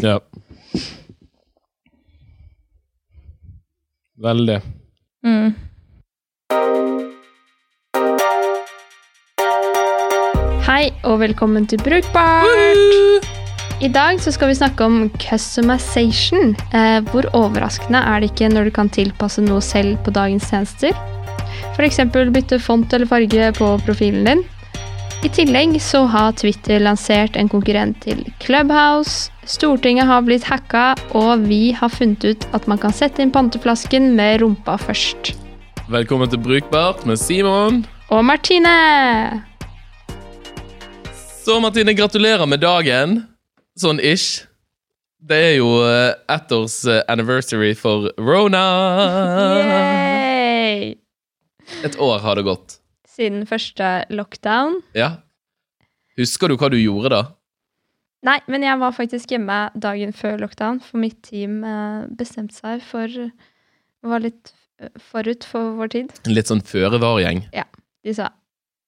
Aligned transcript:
Ja. 0.00 0.20
Veldig. 4.16 4.60
Mm. 5.26 5.50
Hei 10.64 10.86
og 11.04 11.20
velkommen 11.20 11.68
til 11.68 11.82
Brukbart! 11.84 13.28
I 13.84 13.90
dag 13.92 14.16
så 14.24 14.32
skal 14.32 14.48
vi 14.48 14.56
snakke 14.56 14.88
om 14.88 15.10
customization. 15.20 16.56
Eh, 16.72 17.04
hvor 17.12 17.28
overraskende 17.36 18.00
er 18.00 18.24
det 18.24 18.32
ikke 18.32 18.48
når 18.48 18.70
du 18.70 18.76
kan 18.80 18.88
tilpasse 18.88 19.44
noe 19.44 19.60
selv 19.60 20.00
på 20.08 20.16
dagens 20.16 20.48
tjenester? 20.48 20.96
F.eks. 21.76 22.00
bytte 22.32 22.56
font 22.64 22.96
eller 22.96 23.12
farge 23.12 23.52
på 23.60 23.74
profilen 23.84 24.24
din. 24.24 24.46
I 25.26 25.30
tillegg 25.34 25.80
så 25.82 26.04
har 26.06 26.36
Twitter 26.38 26.78
lansert 26.78 27.34
en 27.34 27.48
konkurrent 27.50 27.96
til 28.04 28.20
Clubhouse. 28.44 29.32
Stortinget 29.50 30.06
har 30.06 30.20
blitt 30.22 30.44
hacka, 30.46 30.92
og 31.18 31.42
vi 31.48 31.72
har 31.74 31.90
funnet 31.90 32.22
ut 32.22 32.46
at 32.54 32.68
man 32.70 32.78
kan 32.78 32.94
sette 32.94 33.24
inn 33.24 33.32
panteflasken 33.34 34.12
med 34.14 34.44
rumpa 34.44 34.76
først. 34.78 35.32
Velkommen 35.90 36.30
til 36.30 36.38
Brukbart 36.44 37.02
med 37.10 37.18
Simon. 37.18 37.82
Og 38.06 38.22
Martine! 38.22 38.76
Så 41.42 41.58
Martine, 41.58 41.96
gratulerer 41.98 42.46
med 42.46 42.62
dagen. 42.62 43.18
Sånn 43.74 43.98
ish. 43.98 44.46
Det 45.18 45.42
er 45.50 45.54
jo 45.56 45.74
eh, 45.90 46.14
ettårs 46.30 46.84
eh, 46.86 47.02
anniversary 47.10 47.74
for 47.74 48.12
Rona. 48.14 48.66
Yay! 49.66 50.92
Et 51.82 51.98
år 51.98 52.22
har 52.22 52.38
det 52.38 52.46
gått. 52.46 52.78
Siden 53.16 53.46
første 53.48 54.04
lockdown. 54.12 54.82
Ja. 54.96 55.22
Husker 56.20 56.52
du 56.52 56.56
hva 56.60 56.68
du 56.72 56.76
gjorde 56.76 57.12
da? 57.14 57.22
Nei, 58.26 58.38
men 58.50 58.64
jeg 58.64 58.80
var 58.80 58.94
faktisk 58.96 59.32
hjemme 59.32 59.56
dagen 59.78 60.12
før 60.16 60.40
lockdown, 60.42 60.80
for 60.84 61.00
mitt 61.00 61.18
team 61.24 61.60
eh, 61.64 62.06
bestemte 62.18 62.56
seg 62.56 62.84
for 62.84 63.12
Var 64.06 64.22
litt 64.22 64.52
eh, 64.80 64.92
forut 65.10 65.44
for 65.48 65.76
vår 65.78 65.92
tid. 65.94 66.14
En 66.26 66.34
litt 66.36 66.50
sånn 66.50 66.64
føre-var-gjeng. 66.64 67.46
Ja. 67.56 67.66
De 68.06 68.14
sa 68.14 68.30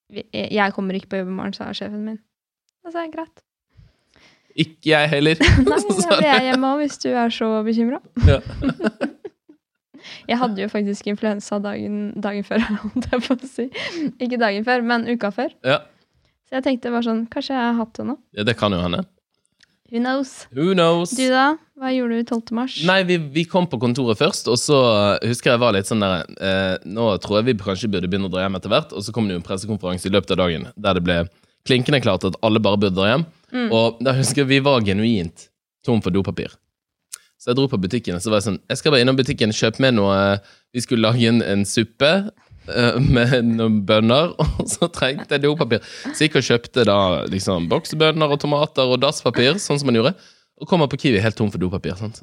Jeg 0.09 0.73
kommer 0.75 0.97
ikke 0.97 1.11
på 1.13 1.21
jobb 1.21 1.31
i 1.31 1.37
morgen, 1.37 1.55
sa 1.57 1.69
sjefen 1.75 2.05
min. 2.05 2.19
Da 2.85 2.93
sa 2.93 3.05
jeg 3.05 3.13
greit. 3.13 3.43
Ikke 4.59 4.91
jeg 4.91 5.11
heller. 5.13 5.41
Nei, 5.69 5.79
da 6.05 6.17
blir 6.17 6.29
jeg 6.29 6.45
hjemme 6.49 6.75
hvis 6.81 6.99
du 7.01 7.09
er 7.13 7.33
så 7.33 7.51
bekymra. 7.65 8.01
Jeg 10.29 10.39
hadde 10.41 10.63
jo 10.63 10.71
faktisk 10.71 11.07
influensa 11.11 11.59
dagen, 11.63 12.09
dagen 12.19 12.47
før, 12.47 12.65
holdt 12.83 13.07
jeg 13.11 13.23
på 13.27 13.37
å 13.37 13.49
si. 13.49 13.69
Ikke 14.17 14.41
dagen 14.41 14.67
før, 14.67 14.83
men 14.85 15.07
uka 15.09 15.31
før. 15.35 15.55
Ja. 15.65 15.81
Så 16.49 16.57
jeg 16.57 16.65
tenkte 16.65 16.89
bare 16.89 17.05
sånn 17.05 17.25
Kanskje 17.29 17.53
jeg 17.53 17.61
har 17.61 17.75
hatt 17.77 17.97
det 17.99 18.05
nå? 18.09 18.15
ja, 18.33 18.45
det 18.47 18.57
kan 18.57 18.73
jo 18.73 18.81
hende. 18.81 19.03
Who 19.89 19.97
knows? 19.97 20.45
Who 20.53 20.73
knows? 20.75 21.15
Du 21.17 21.23
da? 21.31 21.55
Hva 21.79 21.89
gjorde 21.89 22.19
du 22.19 22.25
12. 22.29 22.53
mars? 22.53 22.75
Nei, 22.85 22.99
vi, 23.09 23.17
vi 23.33 23.43
kom 23.49 23.65
på 23.69 23.79
kontoret 23.81 24.19
først, 24.19 24.49
og 24.51 24.59
så 24.61 24.77
eh, 24.85 25.29
husker 25.31 25.55
jeg 25.55 25.61
var 25.63 25.73
litt 25.73 25.89
sånn 25.89 26.03
der 26.03 26.27
eh, 26.37 26.75
Nå 26.85 27.07
tror 27.23 27.39
jeg 27.39 27.47
vi 27.47 27.55
kanskje 27.63 27.89
burde 27.89 28.09
begynne 28.11 28.29
å 28.29 28.33
dra 28.33 28.43
hjem 28.45 28.59
etter 28.59 28.73
hvert, 28.73 28.93
og 28.93 29.05
så 29.05 29.13
kom 29.15 29.25
det 29.25 29.33
jo 29.33 29.41
en 29.41 29.47
pressekonferanse 29.47 30.09
i 30.09 30.13
løpet 30.13 30.35
av 30.35 30.41
dagen 30.43 30.67
der 30.75 30.99
det 30.99 31.05
ble 31.07 31.19
klinkende 31.69 32.01
klart 32.05 32.27
at 32.27 32.37
alle 32.45 32.61
bare 32.61 32.81
burde 32.81 32.97
dra 32.97 33.09
hjem. 33.09 33.25
Mm. 33.49 33.69
Og 33.73 34.01
da 34.05 34.13
husker 34.17 34.43
jeg 34.43 34.51
vi 34.51 34.61
var 34.65 34.85
genuint 34.85 35.49
tom 35.85 36.03
for 36.05 36.13
dopapir. 36.13 36.53
Så 37.39 37.51
jeg 37.51 37.59
dro 37.59 37.69
på 37.71 37.79
butikken, 37.79 38.17
og 38.17 38.23
så 38.23 38.31
var 38.33 38.41
jeg 38.41 38.49
sånn 38.49 38.61
Jeg 38.67 38.81
skal 38.81 38.93
bare 38.93 39.05
innom 39.05 39.17
butikken, 39.19 39.53
kjøpe 39.55 39.79
med 39.83 39.95
noe 39.95 40.15
Vi 40.75 40.83
skulle 40.83 41.05
lage 41.07 41.29
en, 41.29 41.39
en 41.39 41.63
suppe 41.67 42.09
eh, 42.19 42.97
med 43.15 43.37
noen 43.53 43.79
bønner, 43.87 44.33
og 44.43 44.65
så 44.67 44.89
trengte 44.91 45.37
jeg 45.37 45.45
dopapir. 45.45 45.85
Så 46.09 46.25
jeg 46.25 46.29
gikk 46.29 46.41
og 46.41 46.49
kjøpte 46.49 46.85
da 46.89 46.99
liksom 47.31 47.69
boksebønner 47.71 48.35
og 48.35 48.41
tomater 48.43 48.91
og 48.91 48.99
dasspapir, 49.05 49.55
sånn 49.61 49.79
som 49.79 49.89
man 49.89 50.01
gjorde. 50.01 50.15
Og 50.59 50.67
kommer 50.67 50.91
på 50.91 50.99
Kiwi 50.99 51.21
helt 51.23 51.39
tom 51.39 51.51
for 51.53 51.61
dopapir. 51.61 51.95
sant? 51.95 52.19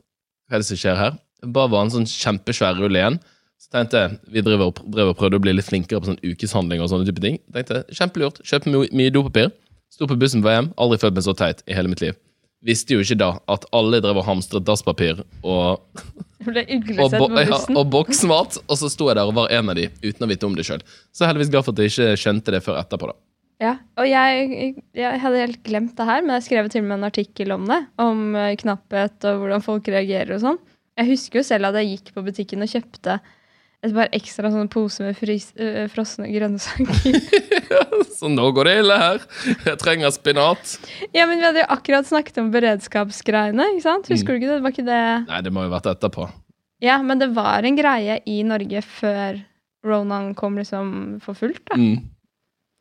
Hva 0.46 0.58
er 0.58 0.62
det 0.62 0.68
som 0.68 0.78
skjer 0.78 1.00
her? 1.00 1.16
Det 1.40 1.48
bare 1.56 1.72
var 1.72 1.86
en 1.86 1.94
sånn 1.96 2.08
kjempesvær 2.10 2.76
rull 2.78 3.00
igjen. 3.00 3.16
Så 3.56 3.72
tenkte 3.72 4.02
jeg, 4.02 4.18
Vi 4.34 4.44
driver 4.44 4.68
og, 4.68 4.82
drev 4.92 5.14
og 5.14 5.18
prøvde 5.18 5.40
å 5.40 5.42
bli 5.42 5.56
litt 5.56 5.66
flinkere 5.66 6.02
på 6.02 6.10
sånn 6.12 6.20
ukeshandling 6.20 6.84
og 6.84 6.92
sånne 6.92 7.08
type 7.08 7.24
ting. 7.24 7.40
Tenkte, 7.56 7.86
Kjempelurt. 7.88 8.42
Kjøpe 8.44 8.72
my 8.72 8.84
mye 8.92 9.14
dopapir. 9.14 9.48
Sto 9.92 10.08
på 10.10 10.18
bussen 10.20 10.44
på 10.44 10.50
vei 10.50 10.58
hjem. 10.58 10.72
Aldri 10.76 11.00
følt 11.00 11.16
meg 11.16 11.24
så 11.24 11.34
teit 11.36 11.64
i 11.64 11.76
hele 11.76 11.88
mitt 11.88 12.04
liv. 12.04 12.18
Visste 12.66 12.96
jo 12.96 13.04
ikke 13.04 13.18
da 13.20 13.30
at 13.52 13.66
alle 13.76 14.00
drev 14.02 14.18
og 14.18 14.26
hamstret 14.26 14.64
dasspapir 14.66 15.20
og, 15.46 15.84
og, 16.42 17.14
bo 17.14 17.28
ja, 17.38 17.60
og 17.76 17.84
boksmat, 17.92 18.58
og 18.66 18.80
så 18.80 18.90
sto 18.90 19.06
jeg 19.10 19.18
der 19.18 19.30
og 19.30 19.36
var 19.38 19.54
en 19.54 19.70
av 19.70 19.78
de 19.78 19.86
uten 20.02 20.26
å 20.26 20.30
vite 20.30 20.48
om 20.48 20.56
det 20.58 20.66
sjøl. 20.66 20.82
Så 21.14 21.22
jeg 21.22 21.28
er 21.28 21.32
heldigvis 21.34 21.52
glad 21.54 21.66
for 21.66 21.76
at 21.76 21.84
jeg 21.84 21.94
ikke 21.94 22.20
skjønte 22.24 22.54
det 22.56 22.62
før 22.66 22.80
etterpå. 22.82 23.12
da. 23.12 23.18
Ja, 23.62 23.72
og 23.96 24.04
jeg, 24.04 24.74
jeg 24.92 25.20
hadde 25.22 25.40
helt 25.40 25.62
glemt 25.64 25.94
det 25.96 26.04
her, 26.04 26.24
men 26.24 26.36
jeg 26.36 26.44
skrev 26.48 26.66
til 26.72 26.82
og 26.82 26.90
med 26.90 26.98
en 26.98 27.08
artikkel 27.08 27.54
om 27.54 27.64
det. 27.70 27.78
Om 28.02 28.24
eh, 28.36 28.56
knapphet 28.60 29.28
og 29.30 29.44
hvordan 29.44 29.64
folk 29.64 29.88
reagerer 29.94 30.34
og 30.36 30.42
sånn. 30.42 30.58
Jeg 30.96 31.10
husker 31.12 31.40
jo 31.40 31.46
selv 31.46 31.70
at 31.70 31.78
jeg 31.80 31.94
gikk 31.94 32.12
på 32.16 32.24
butikken 32.26 32.64
og 32.64 32.72
kjøpte 32.72 33.18
et 33.86 33.94
par 33.96 34.08
ekstra 34.16 34.50
sånne 34.52 34.70
poser 34.72 35.06
med 35.08 35.16
frys, 35.18 35.48
øh, 35.58 35.86
frosne 35.92 36.28
grønnsaker. 36.32 37.16
Så 38.16 38.28
nå 38.32 38.46
går 38.56 38.68
det 38.70 38.74
ille 38.82 38.96
her. 39.00 39.24
Jeg 39.66 39.78
trenger 39.82 40.12
spinat. 40.14 40.76
ja, 41.14 41.26
men 41.26 41.38
vi 41.40 41.44
hadde 41.46 41.62
jo 41.64 41.68
akkurat 41.76 42.08
snakket 42.08 42.38
om 42.42 42.50
beredskapsgreiene, 42.54 43.66
ikke 43.74 43.84
sant? 43.84 44.08
Husker 44.12 44.34
Mm. 44.34 44.40
du 44.40 44.44
ikke 44.44 44.52
det? 44.54 44.62
Var 44.66 44.74
ikke 44.76 44.86
det 44.88 45.00
Nei, 45.28 45.40
det 45.46 45.52
må 45.54 45.64
jo 45.66 45.72
vært 45.74 45.88
etterpå. 45.92 46.28
Ja, 46.84 46.98
men 47.02 47.18
det 47.22 47.30
var 47.36 47.64
en 47.64 47.76
greie 47.78 48.18
i 48.28 48.42
Norge 48.44 48.82
før 48.84 49.38
Ronan 49.86 50.34
kom 50.36 50.56
liksom 50.58 51.20
for 51.24 51.34
fullt, 51.38 51.62
da. 51.70 51.76
Mm. 51.78 52.02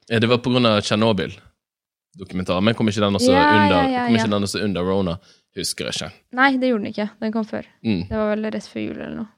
Ja, 0.09 0.19
det 0.19 0.27
var 0.29 0.37
på 0.43 0.51
grunn 0.51 0.65
av 0.67 0.81
Tsjernobyl-dokumentaren. 0.85 2.63
Men 2.65 2.75
kom 2.77 2.89
ikke 2.91 3.03
den 3.05 3.15
også 3.17 3.31
Ja, 3.31 3.43
under, 3.55 3.89
ja, 3.89 4.07
ja. 4.09 4.25
den 4.27 4.43
også 4.47 4.63
under 4.63 4.83
Rona? 4.83 5.17
Husker 5.55 5.87
jeg 5.87 5.95
ikke. 5.95 6.09
Nei, 6.35 6.49
det 6.59 6.69
gjorde 6.69 6.83
den 6.83 6.91
ikke. 6.91 7.09
Den 7.21 7.31
kom 7.31 7.45
før. 7.47 7.65
Mm. 7.85 8.01
Det 8.09 8.17
var 8.19 8.33
vel 8.35 8.49
rett 8.51 8.67
før 8.67 8.81
jul 8.83 8.97
eller 8.99 9.15
noe. 9.21 9.29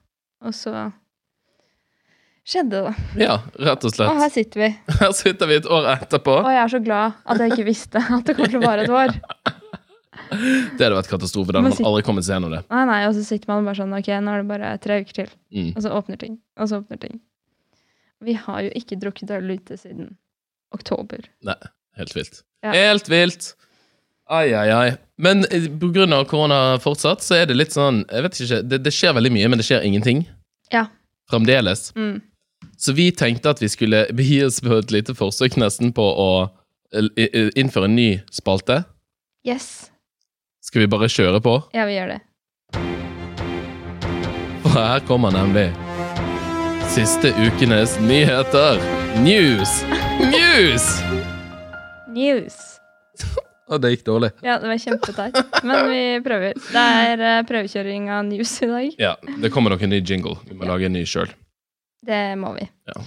Og 0.48 0.54
så 0.58 0.74
skjedde 2.48 2.82
det. 2.88 2.94
Ja, 3.26 3.38
rett 3.60 3.86
og 3.86 3.94
slett. 3.94 4.10
Og 4.10 4.22
her 4.22 4.32
sitter 4.34 4.64
vi. 4.64 4.70
Her 5.02 5.14
sitter 5.16 5.50
vi 5.50 5.60
et 5.60 5.70
år 5.78 5.90
etterpå. 5.98 6.40
Og 6.42 6.52
jeg 6.54 6.64
er 6.64 6.74
så 6.74 6.82
glad 6.84 7.18
at 7.28 7.44
jeg 7.44 7.56
ikke 7.56 7.68
visste 7.68 8.02
at 8.02 8.28
det 8.28 8.38
kommer 8.38 8.54
til 8.54 8.62
å 8.62 8.66
vare 8.68 8.88
et 8.88 8.94
år. 9.04 9.18
Det 10.28 10.82
hadde 10.82 10.96
vært 10.98 11.08
katastrofe. 11.08 11.54
Da 11.54 11.62
hadde 11.62 11.70
Man 11.72 11.88
aldri 11.88 12.04
kommet 12.04 12.26
seg 12.28 12.34
gjennom 12.36 12.52
det. 12.52 12.60
Nei, 12.74 12.82
nei, 12.90 12.98
Og 13.08 13.14
så 13.16 13.22
sitter 13.24 13.48
man 13.48 13.64
bare 13.64 13.80
sånn 13.80 13.94
Ok, 13.96 14.10
nå 14.12 14.34
er 14.34 14.42
det 14.42 14.50
bare 14.50 14.72
tre 14.84 14.98
uker 15.00 15.16
til. 15.22 15.30
Mm. 15.56 15.70
Og 15.72 15.86
så 15.86 15.92
åpner 15.96 16.20
ting. 16.20 16.34
Og 16.60 16.68
så 16.68 16.82
åpner 16.82 17.00
ting. 17.00 17.22
Vi 18.28 18.36
har 18.36 18.66
jo 18.66 18.74
ikke 18.76 18.98
drukket 19.00 19.32
øl 19.38 19.54
ute 19.54 19.78
siden 19.80 20.10
oktober. 20.76 21.30
Nei, 21.48 21.56
helt 22.02 22.12
vilt. 22.18 22.42
Ja. 22.66 22.74
Helt 22.76 23.08
vilt! 23.14 23.54
Ai, 24.28 24.52
ai, 24.52 24.68
ai. 24.76 24.88
Men 25.16 25.46
pga. 25.48 25.92
grunn 25.96 26.18
av 26.18 26.26
korona 26.28 26.60
fortsatt, 26.84 27.24
så 27.24 27.38
er 27.38 27.46
det 27.48 27.56
litt 27.56 27.72
sånn 27.72 28.02
Jeg 28.10 28.26
vet 28.26 28.40
ikke, 28.44 28.58
det, 28.68 28.82
det 28.84 28.92
skjer 28.92 29.16
veldig 29.16 29.32
mye, 29.38 29.52
men 29.54 29.62
det 29.62 29.68
skjer 29.70 29.86
ingenting. 29.88 30.26
Ja. 30.74 30.90
Fremdeles. 31.32 31.94
Mm. 31.96 32.20
Så 32.78 32.94
vi 32.94 33.12
tenkte 33.12 33.50
at 33.50 33.62
vi 33.62 33.70
skulle 33.70 34.06
begi 34.14 34.44
oss 34.46 34.62
på 34.62 34.78
et 34.78 34.92
lite 34.94 35.16
forsøk 35.18 35.58
nesten 35.58 35.90
på 35.98 36.04
å 36.06 36.30
eh, 36.94 37.50
innføre 37.58 37.90
en 37.90 37.96
ny 37.98 38.10
spalte. 38.30 38.84
Yes. 39.48 39.90
Skal 40.62 40.84
vi 40.86 40.90
bare 40.92 41.10
kjøre 41.10 41.42
på? 41.42 41.58
Ja, 41.74 41.88
vi 41.90 41.98
gjør 41.98 42.14
det. 42.14 42.22
For 44.62 44.76
her 44.76 45.02
kommer 45.10 45.34
nemlig 45.34 45.72
siste 46.94 47.34
ukenes 47.42 47.98
nyheter. 48.04 48.78
News! 49.26 49.74
News! 50.30 50.86
News. 52.14 52.60
Og 53.74 53.82
det 53.82 53.96
gikk 53.96 54.06
dårlig. 54.08 54.32
Ja, 54.46 54.60
det 54.62 54.70
var 54.70 54.80
kjempeteit. 54.86 55.42
Men 55.66 55.90
vi 55.90 56.04
prøver. 56.24 56.54
Det 56.70 56.86
er 57.02 57.26
eh, 57.32 57.42
prøvekjøring 57.50 58.08
av 58.14 58.24
news 58.30 58.54
i 58.62 58.70
dag. 58.70 59.02
Ja, 59.02 59.18
det 59.42 59.52
kommer 59.56 59.74
nok 59.74 59.84
en 59.84 59.96
ny 59.98 60.04
jingle. 60.06 60.38
Vi 60.46 60.56
må 60.56 60.70
lage 60.70 60.88
en 60.88 60.96
ny 60.96 61.04
sjøl. 61.10 61.34
Det 62.08 62.20
må 62.40 62.54
vi. 62.56 62.66
Ja. 62.88 63.02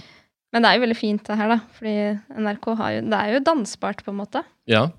Men 0.53 0.63
det 0.65 0.69
er 0.71 0.77
jo 0.77 0.83
veldig 0.83 0.97
fint 0.99 1.23
det 1.27 1.37
her, 1.39 1.47
da. 1.53 1.59
Fordi 1.77 1.93
NRK 2.43 2.65
har 2.77 2.91
jo 2.97 3.01
Det 3.09 3.19
er 3.21 3.33
jo 3.37 3.39
dansbart, 3.47 4.03
på 4.05 4.11
en 4.13 4.19
måte. 4.19 4.41
Ja. 4.69 4.89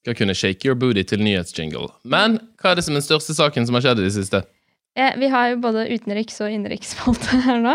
Skal 0.00 0.14
kunne 0.14 0.36
shake 0.38 0.64
your 0.68 0.78
booty 0.78 1.02
til 1.02 1.20
nyhetsjingle. 1.26 1.88
Men 2.08 2.38
hva 2.62 2.70
er 2.72 2.78
det 2.78 2.84
som 2.86 2.94
er 2.94 3.00
den 3.02 3.08
største 3.08 3.34
saken 3.36 3.66
som 3.66 3.74
har 3.76 3.82
skjedd 3.84 4.00
i 4.00 4.06
det 4.06 4.14
siste? 4.14 4.44
Eh, 4.98 5.12
vi 5.18 5.28
har 5.30 5.50
jo 5.52 5.60
både 5.62 5.84
utenriks- 5.92 6.40
og 6.42 6.50
innenriksspalte 6.54 7.40
her 7.48 7.60
nå. 7.64 7.74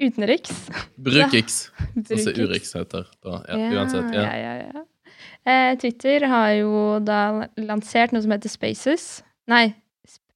Utenriks. 0.00 0.52
Brukiks, 0.96 1.56
som. 2.08 2.38
Urix 2.40 2.70
heter. 2.76 3.08
Da. 3.24 3.40
Ja, 3.48 3.58
uansett. 3.80 4.14
Ja, 4.14 4.22
Ja. 4.22 4.36
ja, 4.36 4.70
ja. 4.70 4.84
Eh, 5.50 5.74
Twitter 5.80 6.26
har 6.28 6.50
jo 6.60 6.70
da 7.04 7.48
lansert 7.56 8.12
noe 8.12 8.22
som 8.24 8.32
heter 8.32 8.52
Spaces. 8.52 9.22
Nei, 9.48 9.70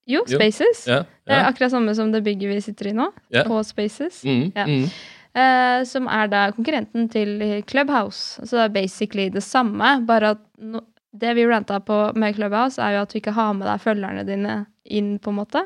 jo, 0.06 0.23
Jo. 0.29 0.39
Spaces. 0.39 0.87
Ja, 0.87 1.03
Det 1.27 1.33
er 1.35 1.49
akkurat 1.49 1.71
samme 1.73 1.95
som 1.97 2.12
det 2.12 2.23
bygget 2.25 2.53
vi 2.55 2.61
sitter 2.61 2.89
i 2.91 2.93
nå, 2.93 3.09
Ja. 3.33 3.43
på 3.45 3.62
Spaces. 3.65 4.23
Mm, 4.25 4.53
Ja. 4.55 4.65
mm. 4.67 4.89
Uh, 5.35 5.83
som 5.85 6.06
er 6.06 6.29
da 6.31 6.51
konkurrenten 6.55 7.09
til 7.11 7.62
Clubhouse. 7.67 8.39
Så 8.47 8.51
det 8.55 8.65
er 8.65 8.69
basically 8.83 9.29
det 9.31 9.43
samme, 9.43 10.05
bare 10.06 10.31
at 10.37 10.39
no 10.59 10.81
det 11.17 11.35
vi 11.37 11.45
ranta 11.47 11.79
på 11.81 12.12
med 12.17 12.35
Clubhouse, 12.35 12.79
er 12.83 12.95
jo 12.97 13.03
at 13.03 13.09
du 13.12 13.19
ikke 13.21 13.33
har 13.35 13.53
med 13.55 13.67
deg 13.67 13.81
følgerne 13.81 14.27
dine 14.27 14.67
inn, 14.85 15.19
på 15.19 15.31
en 15.31 15.37
måte. 15.37 15.62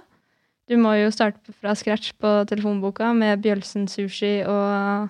Du 0.69 0.77
må 0.77 0.93
jo 1.03 1.09
starte 1.11 1.53
fra 1.57 1.73
scratch 1.75 2.13
på 2.21 2.45
telefonboka 2.47 3.15
med 3.17 3.41
Bjølsen 3.41 3.89
sushi 3.89 4.45
og 4.45 5.09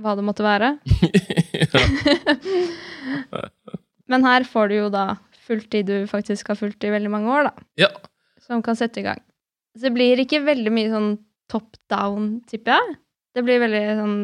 hva 0.00 0.16
det 0.16 0.24
måtte 0.26 0.42
være. 0.42 0.78
Men 4.10 4.24
her 4.26 4.44
får 4.48 4.70
du 4.72 4.76
jo 4.80 4.88
da 4.92 5.04
fulltid 5.46 5.86
du 5.86 5.96
faktisk 6.10 6.50
har 6.52 6.58
fulgt 6.58 6.84
i 6.86 6.90
veldig 6.92 7.10
mange 7.12 7.30
år, 7.30 7.50
da. 7.50 7.66
Ja. 7.86 7.90
Som 8.50 8.64
kan 8.66 8.78
sette 8.78 9.00
i 9.00 9.06
gang. 9.06 9.20
Så 9.76 9.86
det 9.86 9.94
blir 9.94 10.18
ikke 10.18 10.42
veldig 10.42 10.72
mye 10.74 10.90
sånn 10.90 11.12
top 11.50 11.78
down, 11.90 12.40
tipper 12.50 12.74
jeg. 12.78 12.96
Det 13.36 13.44
blir 13.46 13.62
veldig 13.62 13.84
sånn 14.00 14.18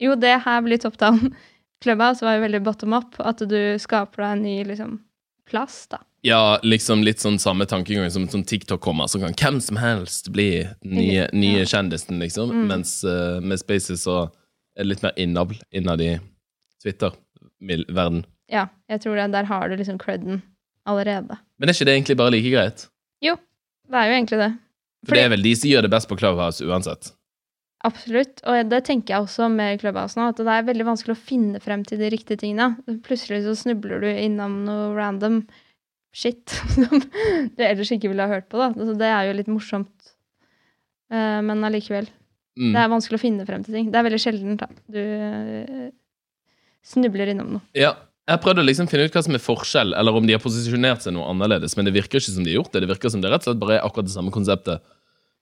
Jo, 0.00 0.14
det 0.20 0.32
her 0.44 0.64
blir 0.64 0.80
top 0.80 0.96
down. 1.00 1.34
Clubhouse 1.84 2.24
var 2.24 2.38
jo 2.38 2.44
veldig 2.46 2.62
bottom 2.64 2.96
up. 2.96 3.18
At 3.20 3.42
du 3.44 3.76
skaper 3.80 4.24
deg 4.24 4.32
en 4.32 4.44
ny 4.44 4.56
liksom, 4.72 4.98
plass, 5.48 5.84
da. 5.92 6.00
Ja, 6.26 6.56
liksom 6.64 7.04
litt 7.06 7.20
sånn 7.22 7.36
samme 7.38 7.68
tankegang 7.70 8.08
som 8.10 8.24
som 8.32 8.42
TikTok 8.42 8.80
kommer, 8.82 9.06
så 9.06 9.20
kan 9.22 9.36
hvem 9.36 9.60
som 9.62 9.78
helst 9.78 10.32
bli 10.34 10.64
nye, 10.82 11.28
nye 11.36 11.66
kjendisen, 11.68 12.18
liksom. 12.18 12.50
Mm. 12.50 12.64
Mens 12.72 12.96
uh, 13.06 13.38
med 13.44 13.60
Spaces 13.60 14.02
så 14.08 14.24
er 14.24 14.82
det 14.82 14.90
litt 14.90 15.04
mer 15.04 15.14
innavl 15.20 15.60
innad 15.70 16.02
i 16.02 16.16
Twitter-verden. 16.82 18.24
Ja, 18.52 18.66
jeg 18.90 19.04
tror 19.04 19.20
det. 19.20 19.30
Der 19.36 19.48
har 19.52 19.68
du 19.68 19.76
liksom 19.78 20.00
creden 20.02 20.42
allerede. 20.86 21.38
Men 21.58 21.68
er 21.70 21.76
ikke 21.76 21.88
det 21.88 21.96
egentlig 21.96 22.16
bare 22.20 22.34
like 22.34 22.52
greit? 22.54 22.86
Jo, 23.24 23.36
Det 23.86 24.00
er 24.00 24.08
jo 24.10 24.16
egentlig 24.16 24.38
det. 24.42 24.52
For 25.06 25.14
det 25.14 25.22
er 25.22 25.30
vel 25.30 25.44
de 25.44 25.52
som 25.54 25.70
gjør 25.70 25.86
det 25.86 25.92
best 25.92 26.08
på 26.10 26.16
Clubhouse 26.18 26.64
uansett. 26.66 27.12
Absolutt. 27.86 28.40
Og 28.48 28.70
det 28.70 28.80
tenker 28.88 29.14
jeg 29.14 29.26
også 29.26 29.46
med 29.52 29.78
Clubhouse 29.82 30.18
nå, 30.18 30.30
at 30.32 30.40
det 30.40 30.48
er 30.50 30.66
veldig 30.66 30.86
vanskelig 30.88 31.14
å 31.14 31.20
finne 31.28 31.60
frem 31.62 31.84
til 31.86 32.00
de 32.00 32.10
riktige 32.10 32.40
tingene. 32.40 32.74
Plutselig 33.06 33.44
så 33.44 33.54
snubler 33.60 34.02
du 34.02 34.08
innom 34.10 34.64
noe 34.66 34.88
random 34.96 35.42
shit 36.16 36.48
som 36.74 36.88
du 36.98 37.62
ellers 37.62 37.92
ikke 37.94 38.10
ville 38.10 38.26
ha 38.26 38.32
hørt 38.32 38.48
på, 38.50 38.58
da. 38.58 38.72
Så 38.74 38.96
det 38.98 39.10
er 39.12 39.28
jo 39.28 39.36
litt 39.38 39.52
morsomt. 39.52 39.92
Eh, 41.12 41.40
Men 41.46 41.62
allikevel. 41.68 42.08
Mm. 42.56 42.72
Det 42.72 42.80
er 42.82 42.90
vanskelig 42.90 43.20
å 43.20 43.24
finne 43.26 43.46
frem 43.46 43.62
til 43.66 43.76
ting. 43.76 43.92
Det 43.92 44.00
er 44.00 44.06
veldig 44.08 44.22
sjeldent, 44.22 44.64
da. 44.64 44.82
Du 44.90 45.00
eh, 45.04 45.88
snubler 46.86 47.30
innom 47.34 47.58
noe. 47.58 47.66
Ja, 47.76 47.92
jeg 48.26 48.42
prøvde 48.42 48.62
å 48.62 48.66
liksom 48.66 48.88
finne 48.90 49.06
ut 49.06 49.14
hva 49.14 49.22
som 49.22 49.36
er 49.38 49.42
forskjell, 49.42 49.94
eller 49.94 50.16
om 50.18 50.26
de 50.26 50.34
har 50.34 50.42
posisjonert 50.42 51.04
seg 51.04 51.14
noe 51.14 51.28
annerledes, 51.30 51.76
men 51.78 51.86
det 51.86 51.94
virker 51.94 52.18
ikke 52.18 52.32
som 52.34 52.42
de 52.46 52.50
har 52.50 52.60
gjort 52.60 52.72
det. 52.74 52.82
Det 52.82 52.90
virker 52.90 53.12
som 53.12 53.22
det 53.22 53.30
rett 53.30 53.44
og 53.44 53.52
slett 53.52 53.60
bare 53.62 53.76
er 53.78 53.84
akkurat 53.86 54.08
det 54.08 54.14
samme 54.16 54.34
konseptet. 54.34 54.82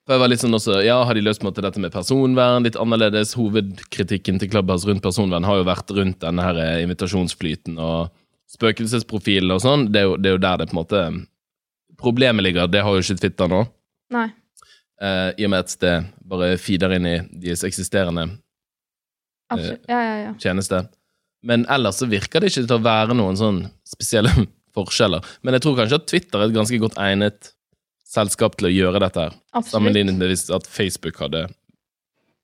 For 0.04 0.12
jeg 0.12 0.20
var 0.20 0.28
litt 0.28 0.42
sånn 0.42 0.52
også, 0.52 0.82
ja, 0.84 0.98
Har 1.08 1.16
de 1.16 1.22
løst 1.24 1.40
på 1.40 1.46
en 1.46 1.48
måte 1.48 1.62
dette 1.64 1.80
med 1.80 1.92
personvern 1.94 2.66
litt 2.66 2.76
annerledes? 2.76 3.32
Hovedkritikken 3.40 4.36
til 4.42 4.50
Clubhouse 4.52 4.84
rundt 4.84 5.00
personvern 5.04 5.46
har 5.48 5.62
jo 5.62 5.64
vært 5.64 5.94
rundt 5.96 6.18
denne 6.20 6.44
her 6.44 6.60
eh, 6.60 6.82
invitasjonsflyten 6.84 7.78
og 7.80 8.10
spøkelsesprofilen 8.52 9.54
og 9.54 9.62
sånn. 9.64 9.86
Det 9.94 10.02
det 10.20 10.28
er 10.28 10.36
jo 10.36 10.42
der 10.44 10.60
det 10.60 10.68
på 10.68 10.76
en 10.76 10.82
måte 10.82 11.04
Problemet 12.04 12.44
ligger. 12.44 12.66
Det 12.68 12.82
har 12.84 12.92
jo 12.98 13.00
ikke 13.00 13.16
Twitter 13.22 13.48
nå. 13.48 13.62
Nei. 14.12 14.26
eh, 15.00 15.30
I 15.40 15.46
og 15.46 15.52
med 15.54 15.64
at 15.64 15.76
det 15.80 15.94
bare 16.20 16.50
feeder 16.60 16.92
inn 16.98 17.06
i 17.08 17.14
deres 17.46 17.64
eksisterende 17.64 18.26
Absolutt. 19.48 19.84
Ja, 19.88 20.00
ja, 20.02 20.14
ja. 20.26 20.34
tjeneste. 20.42 20.82
Men 21.44 21.66
ellers 21.72 22.00
så 22.00 22.08
virker 22.08 22.40
det 22.40 22.52
ikke 22.52 22.64
til 22.64 22.78
å 22.78 22.84
være 22.84 23.16
noen 23.16 23.36
sånn 23.38 23.58
spesielle 23.88 24.32
forskjeller. 24.76 25.24
Men 25.44 25.58
jeg 25.58 25.64
tror 25.66 25.76
kanskje 25.82 26.00
at 26.00 26.08
Twitter 26.10 26.40
er 26.40 26.48
et 26.48 26.56
ganske 26.56 26.80
godt 26.82 26.96
egnet 27.04 27.50
selskap 28.14 28.56
til 28.58 28.70
å 28.70 28.72
gjøre 28.72 29.02
dette 29.02 29.26
her. 29.26 29.36
Sammenlignet 29.68 30.16
med 30.18 30.30
hvis 30.30 30.46
at 30.54 30.66
Facebook 30.70 31.18
hadde 31.22 31.46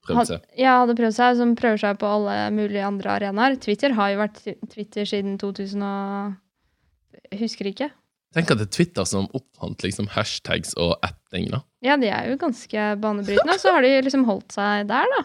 prøvd 0.06 0.28
seg. 0.32 0.44
Ja, 0.58 0.80
hadde 0.82 0.96
prøvd 0.98 1.16
seg, 1.16 1.38
som 1.38 1.54
prøver 1.58 1.80
seg 1.82 1.98
på 2.00 2.08
alle 2.10 2.36
mulige 2.54 2.84
andre 2.86 3.14
arenaer. 3.16 3.56
Twitter 3.62 3.94
har 3.98 4.12
jo 4.14 4.20
vært 4.22 4.40
Twitter 4.72 5.08
siden 5.08 5.36
2000 5.40 5.84
og 5.86 7.38
husker 7.40 7.70
ikke. 7.70 7.90
Tenk 8.34 8.50
at 8.52 8.60
det 8.60 8.68
er 8.68 8.74
Twitter 8.76 9.06
som 9.10 9.26
oppfant 9.34 9.82
liksom 9.82 10.06
hashtags 10.14 10.76
og 10.78 10.92
atting, 11.06 11.48
da. 11.50 11.64
Ja, 11.82 11.96
de 11.98 12.10
er 12.14 12.28
jo 12.30 12.36
ganske 12.38 12.84
banebrytende, 13.02 13.56
så 13.58 13.72
har 13.74 13.82
de 13.82 13.90
liksom 14.06 14.22
holdt 14.28 14.54
seg 14.54 14.86
der, 14.90 15.08
da. 15.16 15.24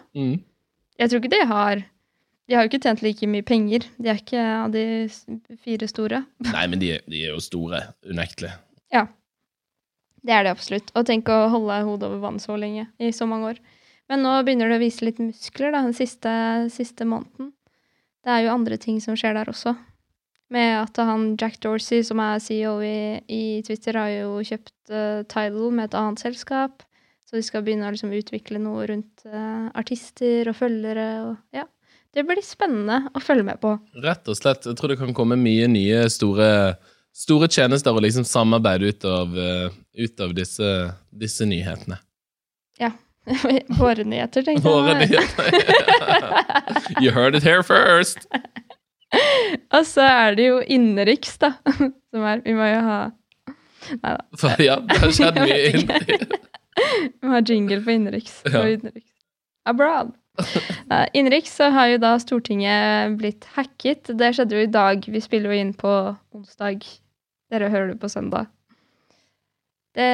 Jeg 0.97 1.11
tror 1.11 1.21
ikke 1.21 1.33
de 1.35 1.43
har 1.51 1.83
De 2.45 2.53
har 2.53 2.65
jo 2.65 2.69
ikke 2.69 2.83
tjent 2.83 3.01
like 3.01 3.27
mye 3.29 3.45
penger. 3.45 3.87
De 3.97 4.11
er 4.11 4.19
ikke 4.21 4.41
av 4.41 4.73
de 4.75 4.85
fire 5.65 5.89
store. 5.89 6.21
Nei, 6.53 6.67
men 6.69 6.81
de, 6.81 6.95
de 7.09 7.23
er 7.23 7.33
jo 7.33 7.41
store, 7.43 7.81
unektelig. 8.05 8.53
Det 10.25 10.33
er 10.33 10.45
det 10.45 10.53
absolutt. 10.55 10.89
Og 10.97 11.05
tenk 11.05 11.29
å 11.29 11.45
holde 11.53 11.81
hodet 11.85 12.09
over 12.09 12.21
vann 12.23 12.39
så 12.41 12.57
lenge, 12.57 12.87
i 12.97 13.11
så 13.13 13.27
mange 13.29 13.53
år. 13.53 13.59
Men 14.09 14.23
nå 14.25 14.31
begynner 14.45 14.69
det 14.69 14.79
å 14.79 14.83
vise 14.83 15.05
litt 15.05 15.21
muskler, 15.21 15.73
da, 15.73 15.83
den 15.85 15.97
siste, 15.97 16.31
siste 16.73 17.05
måneden. 17.09 17.51
Det 18.25 18.33
er 18.33 18.45
jo 18.45 18.55
andre 18.55 18.77
ting 18.81 18.97
som 19.01 19.17
skjer 19.17 19.37
der 19.37 19.51
også. 19.51 19.75
Med 20.53 20.71
at 20.79 20.97
han 21.01 21.31
Jack 21.41 21.59
Dorsey, 21.61 22.01
som 22.05 22.21
er 22.21 22.41
CEO 22.41 22.79
i, 22.85 23.21
i 23.29 23.43
Twitter, 23.65 23.97
har 23.97 24.11
jo 24.13 24.41
kjøpt 24.45 24.93
uh, 24.93 25.21
Tidal 25.29 25.73
med 25.73 25.89
et 25.89 25.97
annet 25.97 26.21
selskap. 26.21 26.85
Så 27.25 27.37
de 27.37 27.45
skal 27.45 27.65
begynne 27.65 27.89
å 27.89 27.93
liksom 27.93 28.13
utvikle 28.13 28.61
noe 28.61 28.85
rundt 28.89 29.25
uh, 29.29 29.69
artister 29.77 30.49
og 30.49 30.57
følgere 30.57 31.07
og 31.25 31.57
ja. 31.57 31.65
Det 32.15 32.23
blir 32.23 32.39
spennende 32.45 33.09
å 33.11 33.19
følge 33.19 33.43
med 33.43 33.59
på. 33.59 33.73
Rett 34.03 34.29
og 34.31 34.37
slett. 34.39 34.65
Jeg 34.69 34.77
tror 34.79 34.93
det 34.93 34.99
kan 35.01 35.15
komme 35.17 35.35
mye 35.39 35.67
nye 35.67 36.05
store, 36.13 36.49
store 37.15 37.49
tjenester 37.51 37.95
og 37.95 38.05
liksom 38.05 38.23
samarbeid 38.27 38.85
ut 38.87 39.07
av, 39.09 39.35
eh, 39.35 39.75
ut 39.99 40.23
av 40.23 40.35
disse, 40.37 40.69
disse 41.11 41.47
nyhetene. 41.49 41.99
Våre 43.79 44.03
nyheter, 44.03 44.43
tenkte 44.45 44.61
jeg. 44.61 44.73
Våre 44.75 44.93
nyheter. 44.99 45.49
You 47.01 47.11
heard 47.11 47.35
it 47.35 47.43
here 47.43 47.63
first! 47.63 48.27
Og 49.73 49.85
så 49.87 50.05
er 50.05 50.35
det 50.37 50.47
jo 50.49 50.59
innenriks, 50.61 51.37
da. 51.41 51.53
Som 52.11 52.25
er 52.27 52.43
Vi 52.45 52.55
må 52.57 52.67
jo 52.69 52.81
ha 52.85 52.99
Nei 53.85 54.11
da. 54.17 54.21
For 54.41 54.61
ja, 54.65 54.79
det 54.81 54.95
har 54.97 55.11
skjedd 55.13 55.35
mye 55.37 55.57
innenriks. 55.69 56.37
Vi 56.75 57.27
må 57.29 57.35
ha 57.35 57.41
jingle 57.45 57.83
på 57.85 57.93
innenriks. 57.93 58.39
Ja. 58.49 58.63
Abroad. 59.69 60.09
Nei, 60.91 61.05
Innenriks 61.13 61.53
så 61.57 61.69
har 61.73 61.93
jo 61.93 62.01
da 62.03 62.15
Stortinget 62.21 63.15
blitt 63.19 63.47
hacket. 63.55 64.11
Det 64.17 64.33
skjedde 64.35 64.57
jo 64.57 64.65
i 64.65 64.71
dag. 64.71 65.07
Vi 65.07 65.21
spiller 65.23 65.53
jo 65.53 65.63
inn 65.63 65.73
på 65.77 65.91
onsdag. 66.35 66.85
Dere 67.53 67.71
hører 67.71 67.93
det 67.93 67.99
på 68.01 68.11
søndag. 68.11 68.49
Det, 69.95 70.05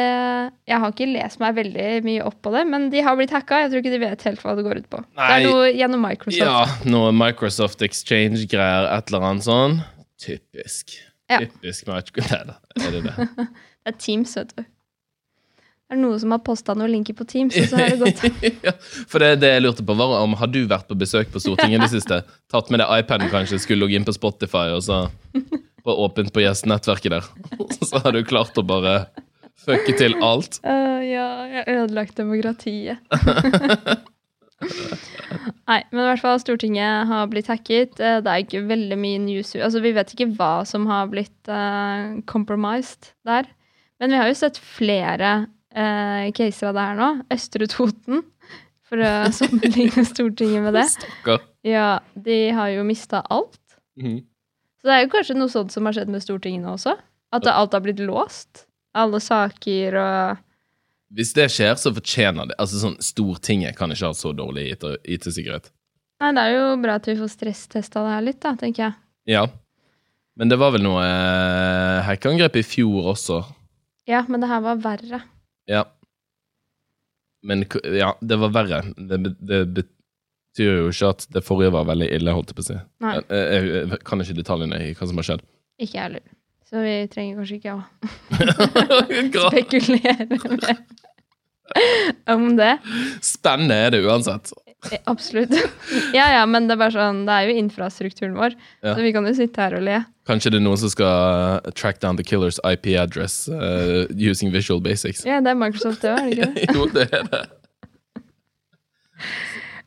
jeg 0.69 0.77
har 0.77 0.91
ikke 0.94 1.07
lest 1.09 1.39
meg 1.41 1.56
veldig 1.57 1.85
mye 2.06 2.25
opp 2.27 2.38
på 2.45 2.51
det, 2.53 2.62
men 2.69 2.91
de 2.94 3.01
har 3.01 3.15
blitt 3.18 3.31
hacka. 3.33 3.63
Jeg 3.63 3.71
tror 3.71 3.81
ikke 3.81 3.94
de 3.95 4.01
vet 4.03 4.25
helt 4.27 4.44
hva 4.45 4.53
det 4.57 4.65
går 4.68 4.81
ut 4.83 4.89
på. 4.94 5.00
Det 5.18 5.29
er 5.38 5.45
noe 5.47 5.71
gjennom 5.73 6.03
Microsoft. 6.06 6.44
Ja, 6.44 6.91
noe 6.94 7.09
Microsoft 7.17 7.81
Exchange-greier, 7.88 8.91
et 8.94 9.09
eller 9.09 9.25
annet 9.31 9.47
sånn. 9.47 9.79
Typisk. 10.21 10.94
Ja. 11.31 11.41
Typisk 11.47 11.89
Microsoft. 11.89 12.29
Nei 12.35 12.44
da, 12.51 12.59
er 12.85 12.97
det 13.00 13.03
det? 13.09 13.47
Det 13.81 13.89
er 13.89 13.97
Teams, 13.97 14.35
vet 14.38 14.51
du. 14.53 14.62
Det 15.91 15.97
er 15.97 15.99
noen 16.05 16.19
som 16.23 16.31
har 16.31 16.39
posta 16.39 16.71
noen 16.71 16.93
linker 16.93 17.15
på 17.19 17.25
Teams, 17.27 17.51
og 17.59 17.65
så 17.67 17.75
har 17.81 17.89
det 17.91 17.97
gått 17.99 18.45
ja, 18.67 18.71
for 19.11 19.19
det, 19.19 19.41
det 19.41 19.49
jeg 19.51 19.63
lurte 19.65 19.83
på 19.83 19.95
var 19.99 20.13
om 20.21 20.38
Har 20.39 20.47
du 20.47 20.61
vært 20.63 20.88
på 20.88 20.95
besøk 20.95 21.33
på 21.33 21.41
Stortinget 21.43 21.81
i 21.81 21.83
det 21.83 21.89
siste? 21.91 22.21
Tatt 22.47 22.71
med 22.71 22.79
deg 22.79 23.03
iPaden 23.03 23.27
kanskje, 23.33 23.59
skulle 23.59 23.83
logge 23.83 23.99
inn 23.99 24.07
på 24.07 24.15
Spotify 24.15 24.69
og 24.71 24.85
så 24.88 25.01
var 25.83 25.99
åpent 26.05 26.31
på 26.31 26.45
gjestenettverket 26.45 27.11
der. 27.17 27.27
Så 27.89 27.99
har 27.99 28.15
du 28.15 28.21
klart 28.23 28.55
å 28.55 28.63
bare 28.63 28.95
fucke 29.65 29.97
til 29.99 30.15
alt. 30.24 30.62
Uh, 30.63 31.03
ja, 31.03 31.27
jeg 31.50 31.65
har 31.65 31.83
ødelagt 31.83 32.15
demokratiet. 32.21 33.01
Nei, 35.67 35.79
men 35.89 36.03
i 36.03 36.07
hvert 36.07 36.21
fall 36.21 36.39
Stortinget 36.39 37.10
har 37.10 37.29
blitt 37.31 37.50
hacket. 37.51 38.00
Eh, 38.00 38.19
Det 38.21 38.31
er 38.31 38.43
ikke 38.45 38.63
veldig 38.69 38.98
mye 39.01 39.21
news. 39.24 39.55
Altså, 39.57 39.81
vi 39.83 39.91
vet 39.95 40.13
ikke 40.13 40.31
hva 40.38 40.62
som 40.69 40.86
har 40.88 41.10
blitt 41.12 41.51
uh, 41.51 42.21
compromised 42.29 43.12
der. 43.27 43.50
Men 44.01 44.13
vi 44.13 44.21
har 44.21 44.29
jo 44.31 44.38
sett 44.38 44.62
flere 44.62 45.33
uh, 45.75 46.28
caser 46.38 46.72
av 46.72 46.78
det 46.78 46.88
her 46.90 47.00
nå. 47.00 47.10
Østre 47.34 47.68
Toten, 47.72 48.25
for 48.88 49.01
å 49.04 49.13
sammenligne 49.40 50.06
Stortinget 50.08 50.66
med 50.68 50.78
det. 50.80 50.88
Stakkar. 50.94 51.46
Ja, 51.68 52.01
de 52.16 52.42
har 52.58 52.74
jo 52.74 52.86
mista 52.88 53.24
alt. 53.30 53.60
Mhm. 54.00 54.22
Så 54.82 54.90
det 54.90 54.94
er 54.96 55.04
jo 55.04 55.12
kanskje 55.13 55.36
noe 55.38 55.51
sånt 55.54 55.70
som 55.70 55.86
har 55.86 55.94
skjedd 55.94 56.10
med 56.10 56.24
Stortinget 56.24 56.63
nå 56.66 56.72
også? 56.74 56.96
At 57.32 57.46
alt 57.48 57.75
har 57.78 57.84
blitt 57.86 58.00
låst? 58.01 58.66
Alle 58.98 59.20
saker 59.24 59.96
og 60.01 60.40
Hvis 61.16 61.36
det 61.38 61.46
skjer, 61.54 61.75
så 61.80 61.94
fortjener 61.96 62.50
det 62.50 62.58
Altså 62.60 62.80
sånn, 62.82 62.98
Stortinget 63.04 63.78
kan 63.78 63.94
ikke 63.94 64.10
ha 64.10 64.18
så 64.18 64.34
dårlig 64.36 64.66
IT 64.74 64.84
IT-sikkerhet. 65.06 65.70
Nei, 66.22 66.32
det 66.38 66.44
er 66.44 66.56
jo 66.58 66.66
bra 66.82 66.98
at 67.00 67.08
vi 67.08 67.16
får 67.18 67.32
stresstesta 67.34 68.04
det 68.06 68.16
her 68.16 68.25
litt, 68.25 68.40
da, 68.44 68.56
tenker 68.60 68.84
jeg. 68.84 68.98
Ja. 69.38 69.46
Men 70.38 70.51
det 70.51 70.58
var 70.62 70.74
vel 70.75 70.84
noe 70.86 71.01
eh, 71.06 72.01
hackeangrep 72.08 72.60
i 72.62 72.66
fjor 72.66 73.12
også. 73.13 73.40
Ja, 74.10 74.22
men 74.30 74.44
det 74.44 74.50
her 74.51 74.62
var 74.66 74.82
verre. 74.82 75.22
Ja. 75.72 75.86
Men 77.48 77.66
ja, 77.98 78.12
det 78.22 78.38
var 78.44 78.54
verre. 78.54 78.84
Det, 78.98 79.18
det 79.40 79.62
betyr 79.72 80.75
jo 80.84 80.92
ikke 80.92 81.13
at 81.16 81.25
det 81.34 81.44
forrige 81.46 81.74
var 81.74 81.88
veldig 81.90 82.12
ille, 82.13 82.36
holdt 82.36 82.51
jeg 82.51 82.60
på 82.60 82.66
å 82.66 82.68
si. 82.68 82.78
Nei. 83.04 83.16
Jeg, 83.18 83.48
jeg, 83.56 83.74
jeg 83.94 84.04
kan 84.08 84.24
ikke 84.24 84.38
detaljene 84.42 84.82
i 84.84 84.94
hva 84.98 85.10
som 85.10 85.22
har 85.22 85.30
skjedd. 85.32 85.46
Ikke 85.82 85.96
jeg 85.98 86.04
heller. 86.06 86.25
Så 86.72 86.84
vi 86.86 86.96
trenger 87.12 87.40
kanskje 87.42 87.58
ikke 87.58 87.74
å 87.75 87.82
spekulere 89.51 90.25
mer 90.32 90.78
om 92.32 92.46
det. 92.56 92.74
Spennende 93.25 93.75
er 93.75 93.92
det 93.96 94.04
uansett. 94.06 94.54
Eh, 94.89 94.97
Absolutt. 95.05 95.51
Ja 96.17 96.25
ja, 96.33 96.45
men 96.50 96.65
det 96.67 96.73
er 96.73 96.79
bare 96.81 96.95
sånn, 96.95 97.19
det 97.27 97.33
er 97.35 97.50
jo 97.51 97.57
infrastrukturen 97.61 98.33
vår, 98.33 98.55
Ja. 98.81 98.95
så 98.95 99.03
vi 99.05 99.11
kan 99.13 99.27
jo 99.29 99.33
sitte 99.38 99.61
her 99.61 99.75
og 99.77 99.83
le. 99.85 100.00
Kanskje 100.25 100.51
det 100.53 100.57
er 100.61 100.65
noen 100.65 100.79
som 100.81 100.89
skal 100.89 101.59
uh, 101.61 101.71
track 101.77 102.00
down 102.01 102.17
the 102.17 102.23
killer's 102.25 102.57
IP 102.65 102.88
address 102.97 103.47
uh, 103.50 104.07
using 104.17 104.50
visual 104.53 104.81
basics. 104.81 105.21
Ja, 105.25 105.38
det 105.41 105.53
er 105.53 105.59
Microsoft 105.59 106.01
det, 106.01 106.09
er 106.09 106.29
det 106.29 106.31
ikke 106.33 106.53
det? 106.55 106.75
jo, 106.77 106.85
det 106.95 107.07
er 107.13 107.27
det. 107.29 107.43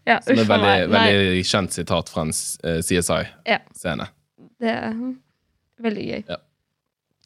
Ja, 0.06 0.18
Som 0.20 0.38
er 0.38 0.48
veldig, 0.50 0.72
veldig 0.92 1.44
kjent 1.48 1.72
sitat 1.74 2.10
fra 2.12 2.26
en 2.26 2.32
CSI-scene. 2.34 3.30
Ja. 3.48 4.10
det 4.60 4.74
er 4.74 4.98
veldig 5.82 6.04
gøy. 6.10 6.24
Ja. 6.28 6.36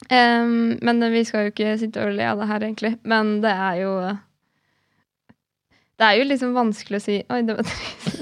Um, 0.09 0.77
men 0.81 1.03
vi 1.11 1.25
skal 1.27 1.43
jo 1.49 1.51
ikke 1.51 1.73
sitte 1.81 2.05
og 2.07 2.15
le 2.15 2.23
av 2.31 2.39
det 2.39 2.47
her, 2.47 2.63
egentlig. 2.69 2.93
Men 3.03 3.41
det 3.43 3.51
er 3.51 3.81
jo 3.81 3.91
Det 5.99 6.07
er 6.07 6.19
jo 6.21 6.27
liksom 6.29 6.53
vanskelig 6.55 7.01
å 7.01 7.03
si 7.03 7.17
Oi, 7.27 7.41
det 7.47 7.57
var 7.57 7.67
trist. 7.67 8.21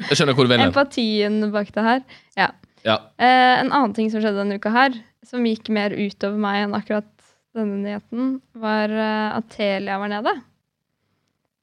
Jeg 0.00 0.16
skjønner 0.16 0.36
hvor 0.36 0.46
du 0.46 0.52
vil. 0.52 0.62
Empatien 0.64 1.40
bak 1.52 1.72
det 1.76 1.84
her. 1.84 2.02
Ja. 2.38 2.50
Ja. 2.86 2.96
Eh, 3.20 3.54
en 3.60 3.72
annen 3.72 3.94
ting 3.96 4.08
som 4.12 4.22
skjedde 4.22 4.40
denne 4.40 4.56
uka 4.60 4.72
her, 4.72 4.94
som 5.26 5.44
gikk 5.44 5.68
mer 5.72 5.92
utover 5.92 6.40
meg 6.40 6.62
enn 6.64 6.76
akkurat 6.76 7.08
denne 7.56 7.80
nyheten, 7.82 8.38
var 8.56 8.92
eh, 8.92 9.36
at 9.36 9.50
Telia 9.52 9.98
var 10.00 10.12
nede. 10.12 10.32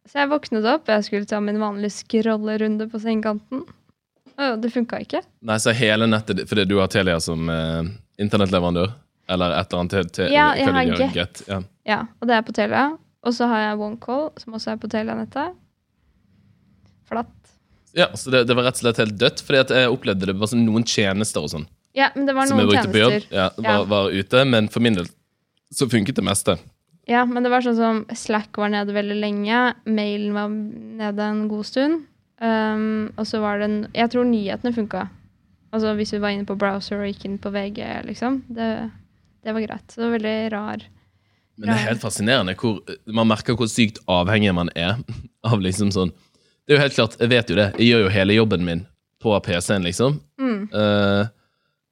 Så 0.07 0.21
jeg 0.21 0.31
våknet 0.31 0.67
opp, 0.69 0.87
jeg 0.87 1.07
skulle 1.07 1.27
ta 1.27 1.39
min 1.43 1.59
vanlige 1.59 1.97
scrollerunde 1.97 2.87
på 2.91 3.01
sengekanten. 3.01 3.65
Og 4.37 4.61
det 4.61 4.69
funka 4.71 5.01
ikke. 5.01 5.23
Nei, 5.49 5.57
så 5.57 5.73
hele 5.73 6.05
nettet 6.05 6.43
Fordi 6.45 6.67
du 6.69 6.75
har 6.77 6.91
Telia 6.93 7.17
som 7.23 7.49
eh, 7.49 7.89
internettleverandør? 8.21 8.93
Eller 9.33 9.55
et 9.57 9.73
eller 9.73 9.81
annet 9.81 10.13
Te 10.15 10.27
Ja, 10.31 10.51
jeg 10.55 10.69
har 10.71 11.11
Get. 11.15 11.41
Ja. 11.49 11.57
Ja, 11.87 11.99
og 12.21 12.29
det 12.29 12.37
er 12.37 12.45
på 12.45 12.53
Telia. 12.55 12.85
Og 13.25 13.33
så 13.33 13.47
har 13.49 13.63
jeg 13.63 13.79
OneCall, 13.87 14.29
som 14.41 14.55
også 14.57 14.73
er 14.73 14.79
på 14.81 14.89
Telia-nettet. 14.91 15.57
Flatt. 17.07 17.33
ja, 17.95 18.09
så 18.19 18.29
det, 18.33 18.43
det 18.49 18.55
var 18.57 18.67
rett 18.67 18.77
og 18.77 18.83
slett 18.83 18.99
helt 18.99 19.19
dødt, 19.19 19.41
fordi 19.47 19.59
at 19.63 19.69
jeg 19.71 19.91
opplevde 19.91 20.27
det 20.27 20.35
var 20.37 20.49
sånn 20.51 20.65
noen 20.67 20.83
tjenester 20.83 21.45
og 21.45 21.53
sånn 21.53 21.63
Ja, 21.95 22.09
men 22.17 22.27
det 22.27 22.35
var 22.35 22.49
noen 22.51 22.67
tjenester. 22.75 23.23
ja, 23.31 23.45
var, 23.55 23.85
var 23.87 24.11
ute, 24.11 24.43
men 24.45 24.67
for 24.73 24.83
min 24.83 24.99
del 24.99 25.07
så 25.73 25.87
funket 25.91 26.15
det 26.15 26.23
meste. 26.23 26.57
Ja, 27.07 27.23
men 27.27 27.43
det 27.43 27.51
var 27.51 27.63
sånn 27.63 27.77
som 27.79 28.03
Slack 28.15 28.55
var 28.59 28.71
nede 28.71 28.95
veldig 28.95 29.17
lenge. 29.19 29.61
Mailen 29.87 30.35
var 30.35 30.51
nede 30.51 31.23
en 31.23 31.45
god 31.51 31.67
stund. 31.67 32.05
Um, 32.39 33.09
og 33.17 33.25
så 33.25 33.39
var 33.41 33.57
det 33.57 33.65
en 33.65 33.77
Jeg 33.95 34.11
tror 34.13 34.27
nyhetene 34.29 34.75
funka. 34.75 35.07
Altså 35.73 35.93
hvis 35.97 36.13
vi 36.13 36.21
var 36.23 36.35
inne 36.35 36.47
på 36.47 36.57
browser 36.59 37.01
og 37.01 37.09
gikk 37.09 37.25
inn 37.27 37.39
på 37.41 37.51
VG, 37.51 37.79
liksom. 38.07 38.41
Det, 38.47 38.69
det 39.43 39.55
var 39.55 39.65
greit. 39.65 39.87
Så 39.91 40.01
det 40.01 40.05
var 40.07 40.15
veldig 40.17 40.37
rar. 40.53 40.85
Men 41.57 41.71
det 41.71 41.75
er 41.75 41.87
helt 41.89 42.03
fascinerende 42.03 42.53
hvor 42.59 42.79
man 43.17 43.29
merker 43.31 43.57
hvor 43.57 43.69
sykt 43.71 43.97
avhengig 44.11 44.53
man 44.53 44.69
er 44.77 44.99
av 45.49 45.63
liksom 45.63 45.89
sånn 45.93 46.13
Det 46.13 46.75
er 46.75 46.77
jo 46.77 46.83
helt 46.83 46.97
klart, 46.97 47.17
jeg 47.21 47.31
vet 47.31 47.49
jo 47.49 47.57
det, 47.57 47.71
jeg 47.79 47.89
gjør 47.89 48.05
jo 48.05 48.13
hele 48.13 48.37
jobben 48.37 48.65
min 48.67 48.85
på 49.23 49.33
PC-en, 49.41 49.85
liksom. 49.87 50.19
Mm. 50.37 50.67
Uh, 50.69 51.25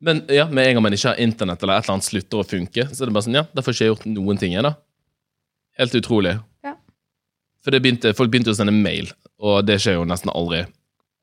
men 0.06 0.20
ja, 0.30 0.44
med 0.52 0.68
en 0.68 0.76
gang 0.78 0.84
man 0.86 0.94
ikke 0.94 1.14
har 1.14 1.22
internett 1.24 1.64
eller 1.64 1.80
et 1.80 1.88
eller 1.88 1.96
annet 1.96 2.06
slutter 2.06 2.42
å 2.42 2.46
funke, 2.46 2.86
så 2.92 3.02
er 3.02 3.10
det 3.10 3.16
bare 3.16 3.26
sånn, 3.26 3.38
ja, 3.40 3.46
får 3.56 3.74
ikke 3.74 3.86
jeg 3.86 3.94
gjort 3.94 4.06
noen 4.12 4.42
ting, 4.42 4.54
jeg, 4.54 4.62
da. 4.68 4.76
Helt 5.80 5.96
utrolig. 5.98 6.36
Ja. 6.68 6.76
For 7.64 7.74
det 7.74 7.82
begynte, 7.82 8.14
folk 8.20 8.30
begynte 8.34 8.54
å 8.54 8.58
sende 8.60 8.76
mail, 8.76 9.10
og 9.42 9.64
det 9.66 9.80
skjer 9.82 9.98
jo 9.98 10.06
nesten 10.06 10.30
aldri. 10.36 10.66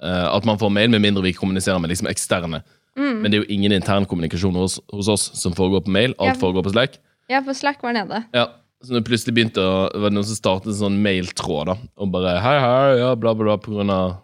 Uh, 0.02 0.32
at 0.32 0.48
man 0.48 0.58
får 0.58 0.72
mail, 0.74 0.90
med 0.90 1.04
mindre 1.04 1.22
vi 1.28 1.36
kommuniserer 1.36 1.78
med 1.78 1.92
liksom 1.92 2.10
eksterne. 2.10 2.64
Mm. 2.98 3.20
Men 3.20 3.28
det 3.28 3.38
er 3.38 3.44
jo 3.44 3.52
ingen 3.54 3.76
intern 3.76 4.08
kommunikasjon 4.08 4.58
hos, 4.58 4.80
hos 4.92 5.08
oss 5.12 5.28
som 5.38 5.54
foregår 5.56 5.86
på 5.86 5.94
mail. 5.94 6.16
Alt 6.18 6.34
Ja. 6.34 6.40
foregår 6.42 6.66
på 6.66 6.74
Slack. 6.74 6.98
Ja, 7.32 7.40
for 7.44 7.56
Slack 7.56 7.80
var 7.84 7.96
nede. 7.96 8.22
Ja, 8.36 8.50
så 8.84 8.96
det 8.96 9.04
plutselig 9.06 9.34
begynte 9.36 9.62
å, 9.64 9.86
var 9.88 10.10
det 10.10 10.16
noen 10.18 10.28
som 10.28 10.38
startet 10.38 10.72
en 10.72 10.80
sånn 10.82 10.98
mailtråd 11.04 11.70
da, 11.70 11.76
og 11.96 12.12
bare 12.12 12.34
hei, 12.44 12.56
hei, 12.60 12.98
ja, 13.00 13.12
bla, 13.16 13.32
bla, 13.38 13.46
bla, 13.52 13.56
på 13.62 13.72
grunn 13.76 13.92
av 13.94 14.18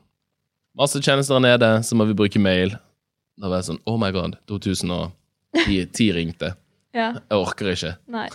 masse 0.79 1.01
tjenester 1.03 1.39
er 1.39 1.45
nede, 1.47 1.71
så 1.87 1.99
må 1.99 2.07
vi 2.09 2.17
bruke 2.19 2.43
mail. 2.43 2.75
Da 3.39 3.51
var 3.51 3.63
jeg 3.63 3.71
sånn, 3.71 3.83
oh 3.89 3.99
my 4.01 4.11
god, 4.15 4.37
2010 4.51 6.11
ringte. 6.19 6.53
Ja, 6.97 7.13
Jeg 7.21 7.39
orker 7.39 7.73
ikke. 7.73 7.97
nei. 8.11 8.29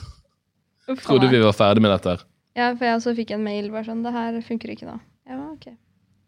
Uff 0.92 1.06
Trodde 1.06 1.30
vi 1.32 1.40
var 1.40 1.56
ferdig 1.56 1.84
med 1.84 1.94
dette 1.94 2.12
her. 2.12 2.24
Ja, 2.58 2.68
for 2.76 2.86
jeg 2.88 2.98
også 2.98 3.14
fikk 3.18 3.32
en 3.34 3.46
mail 3.46 3.70
bare 3.72 3.88
sånn 3.88 4.04
Det 4.04 4.12
her 4.14 4.36
funker 4.46 4.74
ikke 4.74 4.86
nå. 4.90 4.98
Ja, 5.30 5.38
ok. 5.54 5.72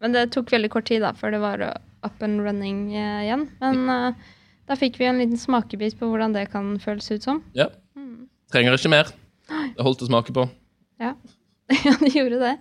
Men 0.04 0.16
det 0.16 0.30
tok 0.36 0.52
veldig 0.54 0.70
kort 0.74 0.88
tid, 0.88 1.04
da, 1.04 1.12
før 1.18 1.36
det 1.36 1.42
var 1.44 1.64
up 2.06 2.24
and 2.24 2.42
running 2.44 2.88
uh, 2.96 3.24
igjen. 3.26 3.46
Men 3.62 3.92
uh, 3.92 4.32
da 4.70 4.78
fikk 4.80 5.00
vi 5.02 5.10
en 5.10 5.20
liten 5.22 5.40
smakebit 5.40 5.98
på 6.00 6.10
hvordan 6.10 6.36
det 6.36 6.48
kan 6.54 6.76
føles 6.84 7.10
ut 7.12 7.28
som. 7.28 7.42
Ja. 7.58 7.68
Mm. 7.98 8.28
Trenger 8.54 8.78
ikke 8.78 8.92
mer. 8.94 9.10
Det 9.76 9.86
holdt 9.86 10.04
å 10.06 10.10
smake 10.10 10.34
på. 10.36 10.48
Ja, 11.02 11.14
ja 11.86 11.96
de 12.02 12.12
gjorde 12.14 12.40
det. 12.42 12.54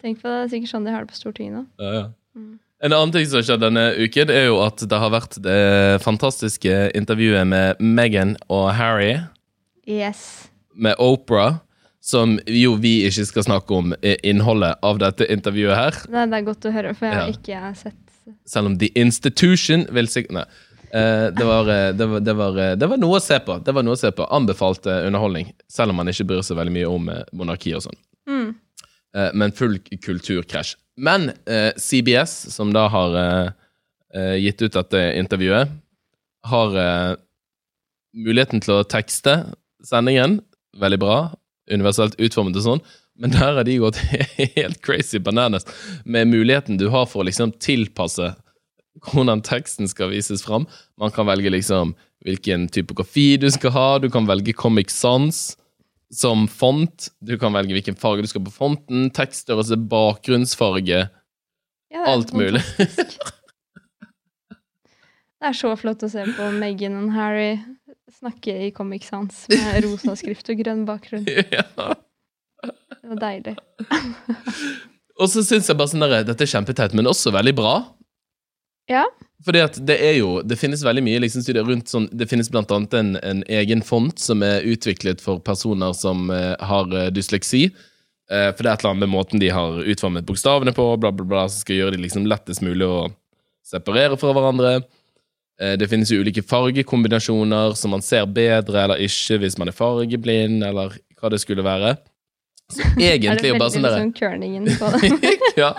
Tenk 0.00 0.22
på 0.22 0.28
det, 0.30 0.36
er 0.46 0.52
sikkert 0.52 0.70
sånn 0.72 0.86
de 0.86 0.92
har 0.94 1.04
det 1.04 1.12
på 1.12 1.18
Stortinget 1.18 1.58
nå. 1.58 1.64
Ja, 1.82 1.90
ja. 1.98 2.04
Mm. 2.34 2.54
En 2.84 2.92
annen 2.92 3.12
ting 3.14 3.26
som 3.28 3.38
har 3.38 3.44
skjedd 3.46 3.62
denne 3.62 3.84
uken, 4.00 4.30
er 4.32 4.46
jo 4.48 4.56
at 4.64 4.80
det 4.90 4.98
har 5.00 5.12
vært 5.12 5.36
det 5.44 6.00
fantastiske 6.04 6.72
intervjuet 6.98 7.46
med 7.48 7.80
Meghan 7.80 8.34
og 8.52 8.70
Harry. 8.76 9.14
Yes. 9.84 10.48
med 10.74 10.96
Oprah, 10.98 11.58
som 12.00 12.38
jo 12.48 12.72
vi 12.80 13.04
ikke 13.06 13.24
skal 13.28 13.44
snakke 13.46 13.76
om 13.76 13.92
innholdet 14.24 14.80
av 14.84 14.98
dette 15.02 15.28
intervjuet 15.30 15.76
her. 15.76 15.98
Nei, 16.12 16.24
det 16.32 16.38
er 16.40 16.46
godt 16.48 16.64
å 16.68 16.72
høre, 16.74 16.94
for 16.96 17.06
jeg 17.06 17.14
har 17.14 17.28
Ja. 17.28 17.34
ikke 17.36 17.74
sett 17.76 18.00
Selv 18.48 18.66
om 18.70 18.78
The 18.80 18.88
Institution 18.96 19.84
vil 19.92 20.06
sikkert. 20.08 20.46
Eh, 20.48 20.73
det, 21.34 21.44
var, 21.44 21.68
eh, 21.68 21.88
det, 21.96 22.06
var, 22.06 22.20
det, 22.20 22.32
var, 22.38 22.58
eh, 22.62 22.74
det 22.78 22.86
var 22.86 23.00
noe 23.02 23.18
å 23.18 23.22
se 23.22 23.38
på. 23.42 23.56
Det 23.66 23.72
var 23.74 23.82
noe 23.86 23.96
å 23.96 23.98
se 23.98 24.12
på. 24.14 24.26
Anbefalt 24.36 24.86
eh, 24.86 25.06
underholdning. 25.08 25.50
Selv 25.70 25.90
om 25.94 25.98
man 25.98 26.10
ikke 26.12 26.26
bryr 26.30 26.44
seg 26.46 26.58
veldig 26.60 26.74
mye 26.76 26.90
om 26.90 27.08
eh, 27.10 27.24
monarki 27.34 27.74
og 27.74 27.82
sånn. 27.88 27.98
mm. 28.30 28.52
Eh, 29.14 29.30
men 29.38 29.52
full 29.54 29.76
kulturkrasj. 30.02 30.74
Men 30.98 31.28
eh, 31.50 31.70
CBS, 31.78 32.32
som 32.54 32.72
da 32.74 32.88
har 32.90 33.14
eh, 33.18 33.48
eh, 34.14 34.34
gitt 34.42 34.62
ut 34.62 34.74
dette 34.74 35.02
intervjuet, 35.18 35.70
har 36.50 36.78
eh, 36.78 37.12
muligheten 38.14 38.62
til 38.62 38.80
å 38.80 38.86
tekste 38.86 39.36
sendingen. 39.86 40.40
Veldig 40.82 40.98
bra. 41.02 41.18
Universelt 41.70 42.18
utformet 42.18 42.58
og 42.58 42.66
sånn. 42.66 42.84
Men 43.18 43.30
der 43.34 43.58
har 43.60 43.66
de 43.66 43.78
gått 43.82 43.98
helt 44.58 44.80
crazy 44.82 45.18
bananas 45.22 45.66
med 46.04 46.30
muligheten 46.30 46.78
du 46.78 46.88
har 46.90 47.06
for 47.06 47.22
å 47.22 47.28
liksom 47.30 47.54
tilpasse 47.62 48.32
hvordan 49.02 49.42
teksten 49.44 49.88
skal 49.90 50.12
vises 50.12 50.44
fram. 50.44 50.66
Man 51.00 51.10
kan 51.14 51.26
velge 51.26 51.50
liksom 51.50 51.94
hvilken 52.24 52.68
typografi 52.72 53.36
du 53.40 53.50
skal 53.52 53.74
ha. 53.74 53.88
Du 53.98 54.08
kan 54.12 54.26
velge 54.28 54.54
Comic 54.56 54.90
Sans 54.94 55.56
som 56.14 56.46
font. 56.48 57.10
Du 57.20 57.36
kan 57.38 57.52
velge 57.56 57.74
hvilken 57.76 57.98
farge 57.98 58.24
du 58.24 58.30
skal 58.30 58.44
på 58.46 58.54
fonten. 58.54 59.10
Tekststørrelse, 59.14 59.76
bakgrunnsfarge. 59.90 61.08
ja, 61.90 62.04
Alt 62.06 62.32
mulig. 62.32 62.62
Det 65.44 65.50
er 65.50 65.56
så 65.58 65.74
flott 65.76 66.00
å 66.06 66.08
se 66.08 66.22
på 66.38 66.44
Meghan 66.56 66.94
og 67.02 67.10
Harry 67.12 67.58
snakke 68.14 68.54
i 68.64 68.70
Comic 68.72 69.04
Sans 69.04 69.42
med 69.50 69.84
rosa 69.84 70.14
skrift 70.16 70.48
og 70.48 70.56
grønn 70.62 70.86
bakgrunn. 70.88 71.26
ja. 71.58 71.66
Det 72.64 73.10
var 73.10 73.20
deilig. 73.20 73.52
Og 75.20 75.28
så 75.28 75.44
syns 75.44 75.68
jeg 75.68 75.76
bare 75.76 75.92
sånn 75.92 76.06
der, 76.06 76.24
dette 76.24 76.46
er 76.46 76.50
kjempeteit, 76.50 76.96
men 76.96 77.10
også 77.10 77.34
veldig 77.34 77.52
bra. 77.58 77.74
Ja. 78.90 79.04
Fordi 79.44 79.60
at 79.64 79.78
det 79.88 79.94
er 80.04 80.18
jo 80.18 80.42
Det 80.44 80.58
finnes 80.60 80.82
veldig 80.84 81.02
mye 81.06 81.22
liksom, 81.24 81.40
studier 81.40 81.64
rundt 81.64 81.88
sånn 81.88 82.04
Det 82.12 82.26
finnes 82.28 82.50
blant 82.52 82.68
annet 82.74 82.92
en, 82.98 83.14
en 83.24 83.40
egen 83.48 83.80
font 83.84 84.18
som 84.20 84.44
er 84.44 84.66
utviklet 84.68 85.24
for 85.24 85.40
personer 85.40 85.94
som 85.96 86.28
eh, 86.32 86.52
har 86.60 86.92
eh, 86.92 87.08
dysleksi. 87.14 87.66
Eh, 88.30 88.50
for 88.52 88.64
det 88.64 88.70
er 88.70 88.74
et 88.74 88.84
eller 88.84 88.94
annet 88.94 89.04
med 89.04 89.12
måten 89.12 89.40
de 89.42 89.50
har 89.52 89.80
utformet 89.84 90.26
bokstavene 90.28 90.72
på, 90.76 90.86
bla, 91.00 91.12
bla, 91.12 91.26
bla, 91.28 91.46
som 91.48 91.64
skal 91.64 91.80
gjøre 91.80 91.96
de 91.96 92.04
liksom 92.06 92.28
lettest 92.28 92.64
mulig 92.64 92.88
å 92.88 93.08
separere 93.64 94.16
fra 94.20 94.32
hverandre. 94.36 94.74
Eh, 95.60 95.74
det 95.80 95.90
finnes 95.90 96.10
jo 96.12 96.22
ulike 96.24 96.44
fargekombinasjoner 96.46 97.76
som 97.78 97.92
man 97.94 98.04
ser 98.04 98.26
bedre 98.26 98.86
eller 98.86 99.04
ikke 99.04 99.38
hvis 99.42 99.58
man 99.60 99.70
er 99.70 99.76
fargeblind, 99.76 100.64
eller 100.66 100.96
hva 101.20 101.32
det 101.32 101.42
skulle 101.42 101.66
være. 101.66 101.96
Så 102.72 102.80
egentlig 102.96 103.28
veldig 103.28 103.60
bare 103.60 103.74
sånn 103.74 103.86
derre 103.86 104.06
kerningen 104.16 104.70
på 104.80 104.94
det? 104.96 105.34
ja. 105.62 105.74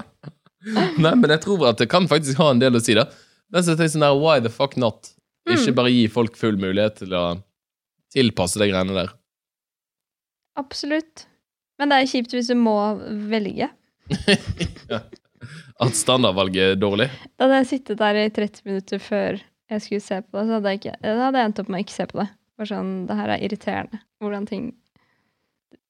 Nei, 1.04 1.14
men 1.16 1.30
jeg 1.30 1.42
tror 1.46 1.68
at 1.70 1.78
det 1.82 1.90
kan 1.92 2.08
faktisk 2.10 2.40
ha 2.42 2.50
en 2.54 2.62
del 2.64 2.76
å 2.78 2.82
si, 2.84 2.96
da. 2.98 3.06
Men 3.54 3.64
så 3.64 3.74
tenker 3.76 3.86
jeg 3.90 3.96
sånn 3.98 4.06
der, 4.08 4.18
why 4.18 4.40
the 4.42 4.50
fuck 4.54 4.76
not? 4.82 5.12
Ikke 5.46 5.70
Mm. 5.70 5.76
bare 5.78 5.92
gi 5.94 6.06
folk 6.10 6.36
full 6.40 6.56
mulighet 6.58 6.96
til 7.04 7.12
å 7.14 7.24
tilpasse 8.16 8.58
de 8.58 8.66
greiene 8.72 8.96
der. 8.98 9.12
Absolutt. 10.58 11.28
Men 11.78 11.92
det 11.92 12.00
er 12.02 12.08
kjipt 12.10 12.34
hvis 12.34 12.48
du 12.50 12.56
må 12.58 12.74
velge. 13.30 13.68
At 15.86 15.98
standardvalget 15.98 16.72
er 16.74 16.80
dårlig. 16.80 17.10
Da 17.36 17.46
hadde 17.46 17.58
jeg 17.62 17.70
sittet 17.74 18.00
der 18.00 18.18
i 18.24 18.30
30 18.34 18.62
minutter 18.70 19.02
før 19.04 19.38
jeg 19.70 19.82
skulle 19.84 20.04
se 20.06 20.22
på 20.24 20.38
det, 20.40 20.46
så 20.48 20.58
hadde 20.58 20.72
jeg, 20.72 20.80
ikke, 20.82 20.96
da 21.04 21.16
hadde 21.26 21.42
jeg 21.42 21.50
endt 21.50 21.62
opp 21.64 21.70
med 21.74 21.80
å 21.82 21.84
ikke 21.86 21.96
se 21.98 22.06
på 22.10 22.20
det. 22.22 22.28
Bare 22.56 22.70
sånn, 22.72 22.92
det 23.10 23.18
her 23.20 23.34
er 23.36 23.44
irriterende. 23.44 24.00
Hvordan 24.24 24.46
ting 24.50 24.66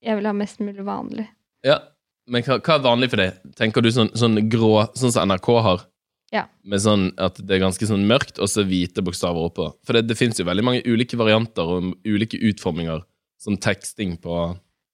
Jeg 0.05 0.17
vil 0.19 0.27
ha 0.29 0.33
mest 0.37 0.59
mulig 0.61 0.83
vanlig. 0.85 1.23
Ja, 1.65 1.79
Men 2.27 2.41
hva, 2.45 2.57
hva 2.59 2.75
er 2.79 2.85
vanlig 2.85 3.09
for 3.11 3.21
deg? 3.21 3.35
Tenker 3.59 3.81
du 3.85 3.91
sånn, 3.93 4.09
sånn 4.17 4.39
grå, 4.49 4.87
sånn 4.97 5.13
som 5.13 5.27
NRK 5.29 5.49
har? 5.61 5.83
Ja. 6.33 6.47
Med 6.65 6.81
sånn 6.81 7.11
at 7.21 7.37
det 7.37 7.57
er 7.57 7.61
ganske 7.67 7.85
sånn 7.87 8.07
mørkt, 8.09 8.39
og 8.41 8.49
så 8.49 8.63
hvite 8.65 9.03
bokstaver 9.05 9.45
oppå. 9.45 9.69
For 9.85 9.93
det, 9.95 10.07
det 10.09 10.17
fins 10.19 10.39
jo 10.41 10.45
veldig 10.47 10.65
mange 10.65 10.81
ulike 10.89 11.19
varianter 11.21 11.69
og 11.77 11.91
ulike 12.03 12.39
utforminger 12.49 13.03
som 13.39 13.57
teksting 13.61 14.17
på 14.23 14.39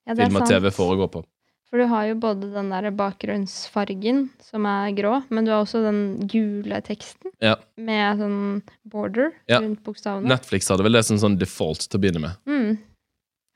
Ja, 0.09 0.15
film 0.17 0.35
og. 0.41 0.47
TV 0.49 0.69
foregår 0.75 1.11
på. 1.13 1.23
For 1.71 1.79
du 1.79 1.85
har 1.87 2.03
jo 2.09 2.17
både 2.19 2.49
den 2.51 2.67
der 2.73 2.89
bakgrunnsfargen, 2.91 4.25
som 4.43 4.65
er 4.67 4.91
grå, 4.97 5.21
men 5.31 5.45
du 5.47 5.53
har 5.53 5.63
også 5.63 5.79
den 5.85 6.27
gule 6.27 6.81
teksten 6.83 7.31
Ja. 7.39 7.55
med 7.77 8.19
sånn 8.19 8.61
border 8.83 9.31
rundt 9.49 9.79
bokstavene. 9.85 10.27
Netflix 10.27 10.67
hadde 10.67 10.83
vel 10.83 10.93
det 10.99 11.05
som 11.07 11.17
sånn 11.17 11.37
default 11.39 11.87
til 11.87 11.97
å 11.97 12.01
begynne 12.03 12.21
med. 12.27 12.35
Mm. 12.45 12.77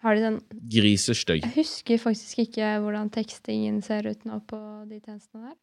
Har 0.05 0.15
de 0.17 0.21
den 0.21 0.39
Grisestøy. 0.69 1.39
Jeg 1.39 1.53
husker 1.55 1.97
faktisk 2.01 2.43
ikke 2.45 2.75
hvordan 2.83 3.09
tekstingen 3.13 3.81
ser 3.85 4.05
ut 4.05 4.25
nå 4.27 4.37
på 4.45 4.59
de 4.85 4.99
tjenestene 4.99 5.47
der. 5.49 5.55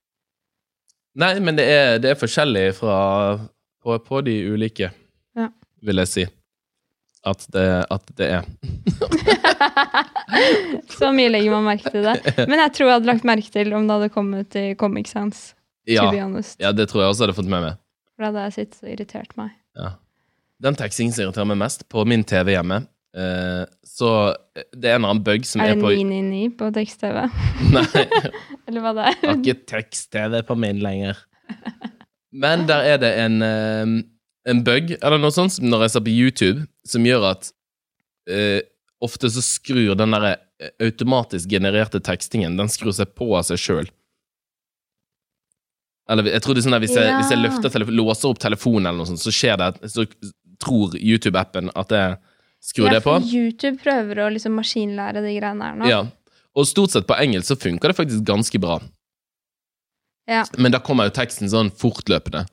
Nei, 1.22 1.32
men 1.44 1.58
det 1.58 1.66
er, 1.68 1.98
det 2.02 2.10
er 2.10 2.18
forskjellig 2.18 2.64
fra 2.78 2.96
på, 3.82 3.98
på 4.02 4.22
de 4.26 4.34
ulike. 4.50 4.90
Ja. 5.38 5.48
vil 5.82 6.02
jeg 6.02 6.10
si. 6.10 6.24
At 7.22 7.44
det, 7.54 7.66
at 7.94 8.12
det 8.18 8.28
er. 8.34 8.46
Så 10.96 11.12
mye 11.14 11.30
legger 11.30 11.54
man 11.54 11.68
merke 11.68 11.92
til 11.94 12.02
det. 12.02 12.16
Men 12.50 12.58
jeg 12.64 12.72
tror 12.74 12.88
jeg 12.88 12.96
hadde 12.96 13.10
lagt 13.12 13.28
merke 13.28 13.52
til 13.54 13.70
om 13.78 13.86
det 13.86 13.98
hadde 13.98 14.14
kommet 14.14 14.58
i 14.58 14.72
Comic 14.78 15.12
Sans. 15.12 15.52
Ja, 15.86 16.08
ja, 16.62 16.70
det 16.74 16.88
tror 16.90 17.02
jeg 17.02 17.12
også 17.12 17.26
hadde 17.26 17.36
fått 17.38 17.50
med 17.50 17.62
meg. 17.64 17.78
For 18.14 18.24
da 18.24 18.30
hadde 18.30 18.48
jeg 18.48 18.56
sittet 18.56 18.82
og 18.82 18.90
irritert 18.94 19.36
meg. 19.38 19.54
Ja. 19.78 19.94
Den 20.62 20.78
tekstingen 20.78 21.14
som 21.14 21.24
irriterer 21.26 21.48
meg 21.50 21.58
mest 21.62 21.86
på 21.90 22.04
min 22.06 22.22
TV 22.26 22.54
hjemme, 22.56 22.84
eh, 23.16 23.64
så 23.84 24.10
det 24.76 24.90
er 24.90 24.96
en 24.98 25.06
annen 25.08 25.22
bug 25.24 25.44
som 25.48 25.60
Er 25.60 25.72
er, 25.72 25.76
det 25.76 25.84
på 25.84 25.92
999 25.92 26.56
på 26.58 26.70
tekst-TV? 26.76 27.20
Nei, 27.74 27.84
Eller 28.68 28.84
hva 28.84 28.94
det 28.96 29.06
er? 29.10 29.20
har 29.26 29.38
ikke 29.38 29.66
tekst-TV 29.74 30.40
på 30.48 30.56
min 30.58 30.82
lenger. 30.84 31.20
Men 32.32 32.66
der 32.68 32.86
er 32.94 33.00
det 33.02 33.12
en, 33.20 33.40
uh, 33.44 34.02
en 34.48 34.62
bug, 34.64 34.94
eller 35.02 35.20
noe 35.20 35.34
sånt, 35.34 35.52
som 35.58 35.68
når 35.68 35.86
jeg 35.86 35.94
ser 35.94 36.06
på 36.06 36.14
YouTube, 36.14 36.66
som 36.88 37.04
gjør 37.06 37.26
at 37.34 37.50
uh, 38.32 38.60
ofte 39.04 39.28
så 39.34 39.42
skrur 39.44 39.96
den 39.98 40.14
der 40.14 40.28
eh, 40.30 40.70
automatisk 40.86 41.50
genererte 41.50 41.98
tekstingen 42.00 42.56
Den 42.56 42.70
skrur 42.70 42.94
seg 42.94 43.12
på 43.18 43.32
av 43.34 43.44
seg 43.48 43.58
sjøl. 43.60 43.88
Eller 46.10 46.28
jeg 46.32 46.42
tror 46.44 46.54
det 46.54 46.62
er 46.62 46.66
sånn 46.68 46.76
at 46.76 46.84
hvis 46.84 46.96
jeg, 46.96 47.08
Ja. 47.08 47.18
hvis 47.20 47.32
jeg 47.32 47.42
løfter 47.42 47.84
låser 47.90 48.30
opp 48.30 48.40
telefonen, 48.42 48.86
eller 48.86 49.02
noe 49.02 49.10
sånt, 49.10 49.22
så 49.22 49.32
skjer 49.34 49.58
det 49.58 49.90
Så 49.90 50.06
tror 50.62 50.94
YouTube-appen 50.98 51.70
at 51.74 51.90
jeg 51.90 52.18
skrur 52.62 52.86
Ja, 52.88 52.94
det 52.96 53.02
på. 53.04 53.16
YouTube 53.26 53.78
prøver 53.82 54.22
å 54.24 54.30
liksom 54.32 54.54
maskinlære 54.58 55.22
de 55.24 55.32
greiene 55.36 55.66
her 55.66 55.78
nå. 55.80 55.88
Ja. 55.90 56.02
Og 56.54 56.66
stort 56.68 56.92
sett 56.94 57.06
på 57.08 57.16
engelsk 57.18 57.48
så 57.52 57.56
funker 57.58 57.90
det 57.92 57.96
faktisk 57.98 58.24
ganske 58.28 58.60
bra. 58.62 58.76
Ja. 60.30 60.44
Men 60.58 60.72
da 60.74 60.78
kommer 60.84 61.08
jo 61.08 61.14
teksten 61.16 61.50
sånn 61.50 61.70
fortløpende. 61.74 62.44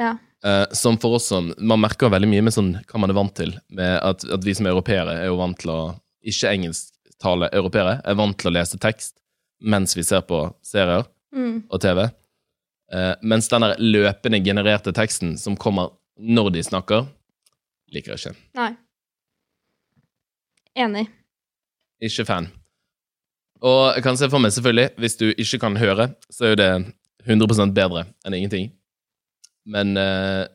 Ja. 0.00 0.14
Eh, 0.46 0.64
som 0.72 0.94
for 1.02 1.16
oss 1.18 1.26
som 1.26 1.48
Man 1.58 1.80
merker 1.82 2.08
veldig 2.12 2.28
mye 2.30 2.44
med 2.46 2.54
sånn 2.54 2.68
hva 2.86 3.00
man 3.02 3.10
er 3.10 3.16
vant 3.18 3.34
til. 3.36 3.56
Med 3.74 3.98
at, 4.06 4.22
at 4.24 4.44
vi 4.46 4.54
som 4.54 4.68
europeere 4.70 5.16
er 5.24 5.26
jo 5.32 5.38
vant 5.40 5.58
til 5.58 5.72
å 5.74 5.80
Ikke 6.28 6.50
engelsktale 6.54 7.48
europeere 7.54 7.98
er 8.04 8.16
vant 8.18 8.36
til 8.38 8.50
å 8.50 8.54
lese 8.54 8.78
tekst 8.82 9.16
mens 9.60 9.96
vi 9.98 10.04
ser 10.06 10.22
på 10.22 10.44
serier 10.62 11.06
Mm. 11.34 11.64
og 11.68 11.80
TV. 11.82 12.06
Eh, 12.92 13.14
mens 13.22 13.48
den 13.52 13.66
løpende 13.78 14.38
genererte 14.40 14.94
teksten 14.96 15.34
som 15.36 15.56
kommer 15.60 15.90
når 16.18 16.52
de 16.54 16.62
snakker, 16.64 17.02
liker 17.92 18.14
jeg 18.14 18.18
ikke. 18.22 18.36
Nei. 18.56 18.70
Enig. 20.78 21.08
Ikke 22.04 22.26
fan. 22.28 22.48
Og 23.64 23.96
jeg 23.96 24.04
kan 24.06 24.18
se 24.18 24.28
for 24.30 24.42
meg, 24.42 24.54
selvfølgelig, 24.54 24.90
hvis 25.02 25.18
du 25.18 25.26
ikke 25.32 25.58
kan 25.64 25.78
høre, 25.80 26.12
så 26.30 26.46
er 26.46 26.54
jo 26.54 26.60
det 26.60 26.72
100% 27.26 27.74
bedre 27.74 28.04
enn 28.26 28.36
ingenting. 28.38 28.70
Men 29.68 29.98
uh, 29.98 30.46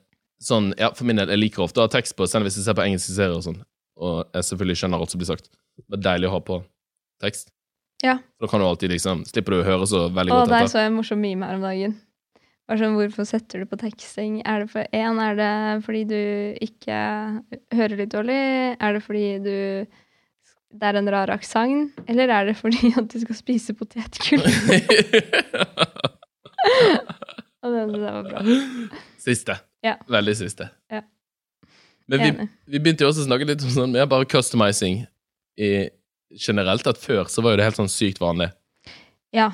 sånn, 0.42 0.72
ja, 0.80 0.94
for 0.96 1.08
min 1.08 1.20
del, 1.20 1.34
jeg 1.34 1.42
liker 1.42 1.66
ofte 1.66 1.84
å 1.84 1.88
ha 1.88 1.92
tekst 1.92 2.16
på, 2.18 2.28
selv 2.30 2.48
hvis 2.48 2.58
jeg 2.60 2.68
ser 2.68 2.78
på 2.78 2.86
engelske 2.86 3.16
serier 3.16 3.36
og 3.36 3.44
sånn. 3.46 3.60
Og 4.00 4.24
jeg 4.34 4.48
selvfølgelig 4.50 4.80
skjønner 4.80 5.04
alt 5.04 5.14
som 5.14 5.22
blir 5.22 5.30
sagt. 5.30 5.52
Det 5.84 6.00
er 6.00 6.08
deilig 6.08 6.32
å 6.32 6.38
ha 6.38 6.40
på 6.48 6.62
tekst. 7.24 7.52
Ja. 8.04 8.18
Da 8.42 8.50
kan 8.52 8.60
du 8.60 8.66
alltid 8.68 8.92
liksom 8.92 9.22
Slipper 9.24 9.56
du 9.56 9.62
å 9.62 9.68
høre 9.68 9.86
så 9.88 10.08
veldig 10.12 10.34
godt 10.34 10.50
der 10.52 10.66
etter. 10.66 10.72
så 10.74 10.82
jeg 10.82 10.90
en 10.90 10.98
morsom 10.98 11.22
meme 11.24 11.48
her 11.48 11.60
om 11.60 11.64
dagen. 11.64 11.94
Bare 12.68 12.80
sånn, 12.80 12.98
Hvorfor 12.98 13.28
setter 13.28 13.64
du 13.64 13.70
på 13.70 13.80
teksting? 13.80 14.40
Er 14.48 14.64
det 14.64 14.72
for 14.72 14.96
én, 14.96 15.20
er 15.24 15.38
det 15.40 15.54
fordi 15.86 16.04
du 16.08 16.22
ikke 16.64 16.98
hører 17.76 18.00
litt 18.00 18.12
dårlig? 18.12 18.40
Er 18.80 18.98
det 18.98 19.04
fordi 19.04 19.28
du 19.44 19.56
det 20.74 20.90
er 20.90 20.98
en 21.00 21.10
rar 21.14 21.30
aksent? 21.34 21.94
Eller 22.10 22.32
er 22.34 22.50
det 22.50 22.56
fordi 22.60 22.94
at 22.98 23.08
du 23.12 23.18
skal 23.22 23.38
spise 23.38 23.76
potetgull? 23.78 24.44
Og 27.64 27.72
det 27.72 27.84
synes 27.88 28.04
jeg 28.04 28.14
var 28.14 28.24
bra. 28.28 28.40
siste. 29.24 29.56
Ja. 29.84 29.96
Veldig 30.12 30.36
siste. 30.40 30.68
Ja. 30.92 31.02
Men 32.12 32.20
vi, 32.20 32.48
vi 32.74 32.80
begynte 32.84 33.06
jo 33.06 33.12
også 33.14 33.24
å 33.24 33.28
snakke 33.30 33.48
litt 33.48 33.64
om 33.64 33.72
sånn 33.72 33.94
mer 33.96 34.08
bare 34.12 34.28
customizing 34.28 35.06
i, 35.56 35.70
generelt. 36.36 36.88
At 36.90 37.00
før 37.00 37.30
så 37.32 37.44
var 37.44 37.54
jo 37.54 37.62
det 37.62 37.68
helt 37.70 37.80
sånn 37.80 37.92
sykt 37.92 38.20
vanlig. 38.24 38.50
Ja. 39.36 39.52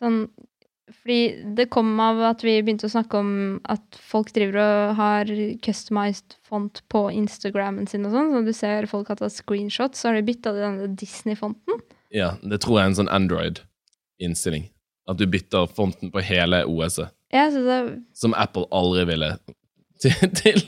Sånn 0.00 0.24
Fordi 1.02 1.54
det 1.58 1.66
kom 1.74 1.90
av 2.00 2.20
at 2.30 2.44
vi 2.46 2.54
begynte 2.64 2.86
å 2.88 2.92
snakke 2.94 3.18
om 3.20 3.32
at 3.68 3.98
folk 4.00 4.30
driver 4.36 4.60
og 4.62 4.94
har 5.00 5.32
customized 5.64 6.36
font 6.46 6.80
på 6.92 7.06
Instagrammen 7.12 7.88
sin 7.90 8.06
og 8.08 8.14
sånn. 8.14 8.30
Så 8.32 8.44
du 8.46 8.52
ser 8.56 8.86
folk 8.90 9.10
har 9.12 9.18
tatt 9.20 9.34
screenshots, 9.34 10.00
så 10.00 10.08
har 10.10 10.16
de 10.20 10.24
bytta 10.30 10.54
denne 10.56 10.88
Disney-fonten. 10.96 11.82
Ja, 12.14 12.34
det 12.42 12.62
tror 12.64 12.78
jeg 12.78 12.84
er 12.86 12.92
en 12.92 12.98
sånn 13.02 13.12
Android-innstilling. 13.12 14.70
At 15.10 15.18
du 15.20 15.26
bytter 15.28 15.66
fonten 15.68 16.12
på 16.14 16.22
hele 16.24 16.62
OS-et. 16.70 17.12
Ja, 17.34 17.48
så 17.50 17.60
det, 17.66 17.78
Som 18.16 18.32
Apple 18.38 18.64
aldri 18.72 19.04
ville 19.10 19.32
til. 20.04 20.14
til. 20.38 20.60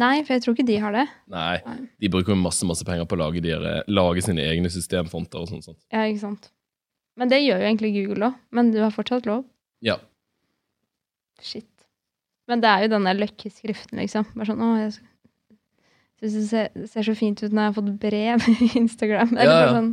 nei, 0.00 0.18
for 0.26 0.34
jeg 0.34 0.42
tror 0.44 0.56
ikke 0.56 0.66
de 0.68 0.78
har 0.82 0.94
det. 0.96 1.06
Nei, 1.32 1.56
de 2.02 2.10
bruker 2.12 2.34
jo 2.34 2.40
masse 2.40 2.66
masse 2.68 2.84
penger 2.86 3.06
på 3.08 3.16
å 3.16 3.22
lage, 3.22 3.40
de, 3.44 3.54
lage 3.88 4.24
sine 4.26 4.44
egne 4.44 4.68
systemfonter 4.72 5.44
og 5.44 5.48
sånt. 5.52 5.64
sånt. 5.68 5.80
Ja, 5.94 6.04
ikke 6.10 6.24
sant. 6.26 6.50
Men 7.18 7.30
det 7.32 7.40
gjør 7.42 7.62
jo 7.62 7.70
egentlig 7.70 7.94
Google 7.96 8.28
òg. 8.30 8.36
Men 8.54 8.68
du 8.74 8.78
har 8.82 8.92
fortsatt 8.94 9.26
lov. 9.26 9.46
Ja. 9.84 9.98
Shit. 11.42 11.68
Men 12.48 12.62
det 12.64 12.68
er 12.70 12.86
jo 12.86 12.92
denne 12.96 13.12
løkkeskriften, 13.18 13.98
liksom. 14.00 14.26
Bare 14.34 14.48
sånn, 14.48 14.62
å, 14.64 14.70
jeg 14.80 14.94
syns 16.32 16.34
det 16.34 16.46
ser, 16.48 16.86
ser 16.90 17.06
så 17.06 17.14
fint 17.18 17.42
ut 17.44 17.52
når 17.52 17.60
jeg 17.62 17.70
har 17.72 17.76
fått 17.76 17.90
brev 18.02 18.46
i 18.66 18.70
Instagram. 18.80 19.34
Eller 19.36 19.52
Ja, 19.52 19.66
ja. 19.68 19.74
sånn, 19.76 19.90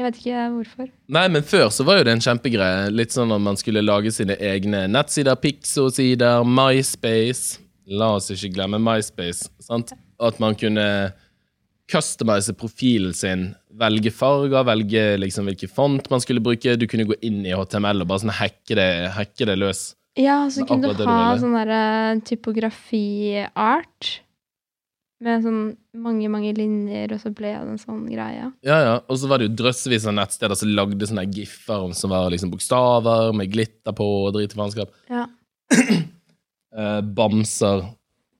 jeg 0.00 0.06
vet 0.08 0.20
ikke 0.22 0.44
hvorfor. 0.56 0.88
Nei, 1.12 1.26
men 1.36 1.44
før 1.46 1.68
så 1.74 1.84
var 1.86 2.00
jo 2.00 2.06
det 2.08 2.14
en 2.16 2.24
kjempegreie. 2.24 2.88
Litt 2.94 3.12
sånn 3.14 3.34
at 3.36 3.42
man 3.44 3.58
skulle 3.60 3.84
lage 3.84 4.12
sine 4.16 4.34
egne 4.40 4.86
nettsider, 4.90 5.36
Pixo-sider, 5.42 6.40
MySpace. 6.48 7.60
La 7.90 8.12
oss 8.16 8.30
ikke 8.32 8.52
glemme 8.56 8.80
MySpace. 8.82 9.50
sant? 9.62 9.92
At 10.20 10.40
man 10.42 10.56
kunne 10.58 10.86
customize 11.90 12.54
profilen 12.58 13.14
sin, 13.16 13.50
velge 13.80 14.12
farger, 14.14 14.64
velge 14.66 15.04
liksom 15.20 15.48
hvilken 15.50 15.72
font 15.72 16.10
man 16.12 16.22
skulle 16.22 16.42
bruke. 16.44 16.76
Du 16.78 16.86
kunne 16.90 17.08
gå 17.08 17.18
inn 17.26 17.42
i 17.46 17.54
HTML 17.56 18.04
og 18.04 18.10
bare 18.10 18.24
sånn 18.24 18.36
hacke 18.38 18.78
det, 18.78 18.90
hacke 19.16 19.48
det 19.48 19.58
løs. 19.58 19.90
Ja, 20.18 20.42
så 20.50 20.66
kunne 20.66 20.90
du 20.94 21.06
ha 21.06 21.36
sånn 21.38 21.54
derre 21.54 21.84
typografi-art. 22.26 24.10
Med 25.20 25.44
sånn 25.44 25.60
mange, 26.00 26.30
mange 26.32 26.54
linjer, 26.56 27.12
og 27.12 27.20
så 27.20 27.30
ble 27.36 27.52
det 27.52 27.74
en 27.74 27.80
sånn 27.80 28.06
greie. 28.08 28.46
Ja, 28.64 28.78
ja. 28.80 28.94
Og 29.04 29.18
så 29.20 29.28
var 29.28 29.40
det 29.40 29.50
jo 29.50 29.56
drøssevis 29.60 30.06
av 30.08 30.16
nettsteder 30.16 30.56
som 30.56 30.72
lagde 30.72 31.08
sånne 31.10 31.26
giffer 31.28 31.90
som 31.96 32.14
var 32.14 32.30
liksom 32.32 32.52
bokstaver 32.54 33.34
med 33.36 33.52
glitter 33.52 33.92
på 33.96 34.06
og 34.22 34.32
drit 34.38 34.56
i 34.56 34.60
faenskap. 34.60 34.96
Ja. 35.10 35.26
Eh, 36.70 37.00
bamser 37.02 37.80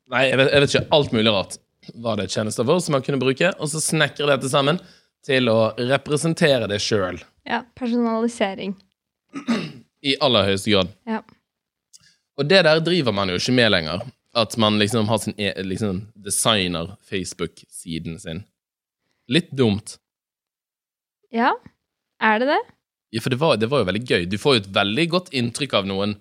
Nei, 0.07 0.21
jeg 0.29 0.39
vet, 0.39 0.53
jeg 0.53 0.63
vet 0.63 0.71
ikke. 0.71 0.83
Alt 0.95 1.15
mulig 1.17 1.33
rart 1.35 1.57
var 1.95 2.17
det 2.21 2.29
tjenester 2.31 2.65
for 2.65 2.81
som 2.81 2.93
man 2.97 3.03
kunne 3.03 3.21
bruke, 3.21 3.53
og 3.59 3.69
så 3.73 3.81
snekre 3.83 4.29
dette 4.31 4.49
sammen 4.53 4.79
til 5.27 5.49
å 5.53 5.73
representere 5.79 6.69
det 6.71 6.81
sjøl. 6.85 7.21
ja. 7.49 7.63
Personalisering. 7.75 8.75
I 10.03 10.17
aller 10.21 10.47
høyeste 10.49 10.71
grad. 10.73 10.89
Ja. 11.07 11.21
Og 12.41 12.47
det 12.49 12.63
der 12.65 12.81
driver 12.81 13.13
man 13.13 13.29
jo 13.29 13.37
ikke 13.37 13.53
med 13.53 13.71
lenger. 13.71 14.07
At 14.33 14.57
man 14.57 14.79
liksom 14.79 15.09
har 15.11 15.19
sin 15.19 15.35
e 15.37 15.51
liksom 15.63 16.05
designer 16.15 16.97
Facebook-siden 17.03 18.19
sin. 18.23 18.45
Litt 19.29 19.51
dumt. 19.51 19.99
ja. 21.33 21.53
Er 22.21 22.39
det 22.39 22.47
det? 22.47 22.61
Ja, 23.11 23.21
for 23.21 23.31
det 23.31 23.39
var, 23.41 23.57
det 23.57 23.67
var 23.73 23.81
jo 23.81 23.87
veldig 23.89 24.03
gøy. 24.07 24.25
Du 24.29 24.37
får 24.39 24.55
jo 24.55 24.61
et 24.61 24.75
veldig 24.75 25.07
godt 25.11 25.31
inntrykk 25.33 25.73
av 25.75 25.87
noen 25.89 26.13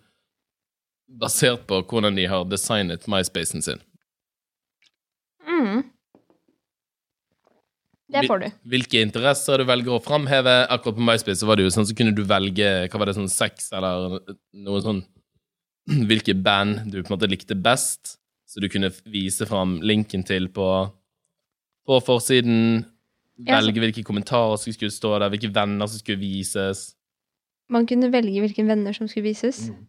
basert 1.20 1.66
på 1.68 1.82
hvordan 1.84 2.16
de 2.16 2.26
har 2.32 2.46
designet 2.48 3.08
MySpacen 3.08 3.62
sin. 3.62 3.82
Mm. 5.60 5.82
Det 8.10 8.26
får 8.26 8.42
du. 8.42 8.48
Hvilke 8.72 9.02
interesser 9.06 9.62
du 9.62 9.68
velger 9.70 9.94
å 9.94 10.02
framheve. 10.02 10.54
Akkurat 10.74 10.98
på 10.98 11.06
MySpace 11.06 11.44
så 11.44 11.50
var 11.50 11.60
det 11.60 11.68
jo 11.68 11.74
sånn, 11.74 11.86
så 11.86 11.96
kunne 11.98 12.16
du 12.18 12.24
velge 12.28 12.70
hva 12.90 13.02
var 13.02 13.10
det, 13.10 13.18
sånn 13.20 13.30
seks 13.30 13.70
eller 13.78 14.18
noe 14.66 14.82
sånn 14.86 15.04
Hvilke 16.10 16.36
band 16.38 16.90
du 16.90 17.00
på 17.00 17.08
en 17.08 17.16
måte 17.16 17.30
likte 17.30 17.58
best, 17.58 18.18
så 18.50 18.62
du 18.62 18.68
kunne 18.70 18.92
vise 19.10 19.46
fram 19.50 19.78
linken 19.86 20.26
til 20.26 20.50
på, 20.54 20.68
på 21.90 22.00
forsiden. 22.06 22.84
Velge 23.50 23.82
hvilke 23.82 24.04
kommentarer 24.06 24.58
som 24.60 24.76
skulle 24.76 24.94
stå 24.94 25.16
der, 25.16 25.32
hvilke 25.34 25.50
venner 25.56 25.90
som 25.90 26.02
skulle 26.02 26.22
vises. 26.22 26.92
Man 27.74 27.88
kunne 27.90 28.10
velge 28.14 28.42
hvilke 28.44 28.66
venner 28.68 28.94
som 28.94 29.10
skulle 29.10 29.30
vises. 29.30 29.70
Mm. 29.70 29.88